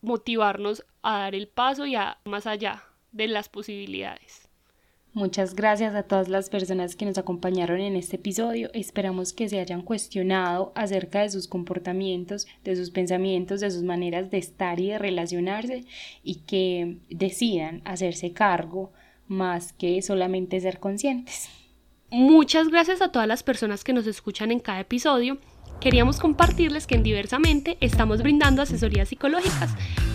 motivarnos 0.00 0.84
a 1.02 1.18
dar 1.18 1.34
el 1.34 1.48
paso 1.48 1.84
y 1.84 1.96
a 1.96 2.18
más 2.24 2.46
allá 2.46 2.84
de 3.12 3.28
las 3.28 3.48
posibilidades. 3.48 4.48
Muchas 5.14 5.54
gracias 5.54 5.94
a 5.94 6.04
todas 6.04 6.28
las 6.28 6.48
personas 6.48 6.94
que 6.94 7.04
nos 7.04 7.18
acompañaron 7.18 7.80
en 7.80 7.96
este 7.96 8.16
episodio. 8.16 8.70
Esperamos 8.72 9.32
que 9.32 9.48
se 9.48 9.58
hayan 9.58 9.82
cuestionado 9.82 10.70
acerca 10.76 11.22
de 11.22 11.30
sus 11.30 11.48
comportamientos, 11.48 12.46
de 12.62 12.76
sus 12.76 12.90
pensamientos, 12.90 13.60
de 13.60 13.70
sus 13.70 13.82
maneras 13.82 14.30
de 14.30 14.38
estar 14.38 14.78
y 14.78 14.90
de 14.90 14.98
relacionarse 14.98 15.84
y 16.22 16.36
que 16.40 16.98
decidan 17.08 17.82
hacerse 17.84 18.32
cargo 18.32 18.92
más 19.28 19.72
que 19.72 20.02
solamente 20.02 20.60
ser 20.60 20.80
conscientes. 20.80 21.48
Muchas 22.10 22.68
gracias 22.68 23.02
a 23.02 23.12
todas 23.12 23.28
las 23.28 23.42
personas 23.42 23.84
que 23.84 23.92
nos 23.92 24.06
escuchan 24.06 24.50
en 24.50 24.60
cada 24.60 24.80
episodio. 24.80 25.38
Queríamos 25.80 26.18
compartirles 26.18 26.86
que 26.86 26.96
en 26.96 27.02
Diversamente 27.02 27.76
estamos 27.80 28.22
brindando 28.22 28.62
asesorías 28.62 29.10
psicológicas 29.10 29.70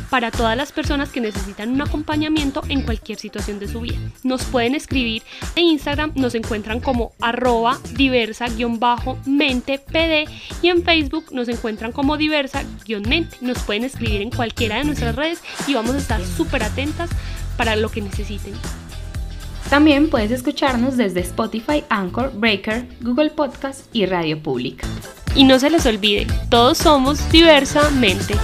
para 0.10 0.30
todas 0.30 0.58
las 0.58 0.72
personas 0.72 1.10
que 1.10 1.22
necesitan 1.22 1.72
un 1.72 1.82
acompañamiento 1.82 2.62
en 2.68 2.82
cualquier 2.82 3.18
situación 3.18 3.60
de 3.60 3.68
su 3.68 3.82
vida. 3.82 3.98
Nos 4.24 4.44
pueden 4.44 4.76
escribir 4.76 5.24
en 5.56 5.66
Instagram, 5.66 6.12
nos 6.16 6.36
encuentran 6.36 6.82
como 6.82 7.14
arroba 7.20 7.80
diversa-mente-pd 7.96 10.26
y 10.62 10.68
en 10.68 10.84
Facebook 10.84 11.26
nos 11.32 11.48
encuentran 11.48 11.92
como 11.92 12.18
diversa-mente. 12.18 13.38
Nos 13.42 13.64
pueden 13.64 13.86
escribir 13.86 14.22
en 14.22 14.30
cualquiera 14.30 14.78
de 14.78 14.84
nuestras 14.84 15.16
redes 15.16 15.42
y 15.68 15.74
vamos 15.74 15.96
a 15.96 16.00
estar 16.00 16.24
súper 16.24 16.62
atentas 16.64 17.10
para 17.58 17.76
lo 17.76 17.90
que 17.90 18.02
necesiten. 18.02 18.54
También 19.74 20.12
puedes 20.12 20.30
escucharnos 20.30 20.98
desde 20.98 21.22
Spotify, 21.22 21.84
Anchor, 21.90 22.32
Breaker, 22.36 22.86
Google 23.02 23.32
Podcast 23.32 23.88
y 23.92 24.06
Radio 24.06 24.38
Pública. 24.38 24.88
Y 25.36 25.46
no 25.46 25.58
se 25.58 25.72
les 25.72 25.84
olvide, 25.88 26.28
todos 26.52 26.78
somos 26.78 27.18
diversamente. 27.32 28.36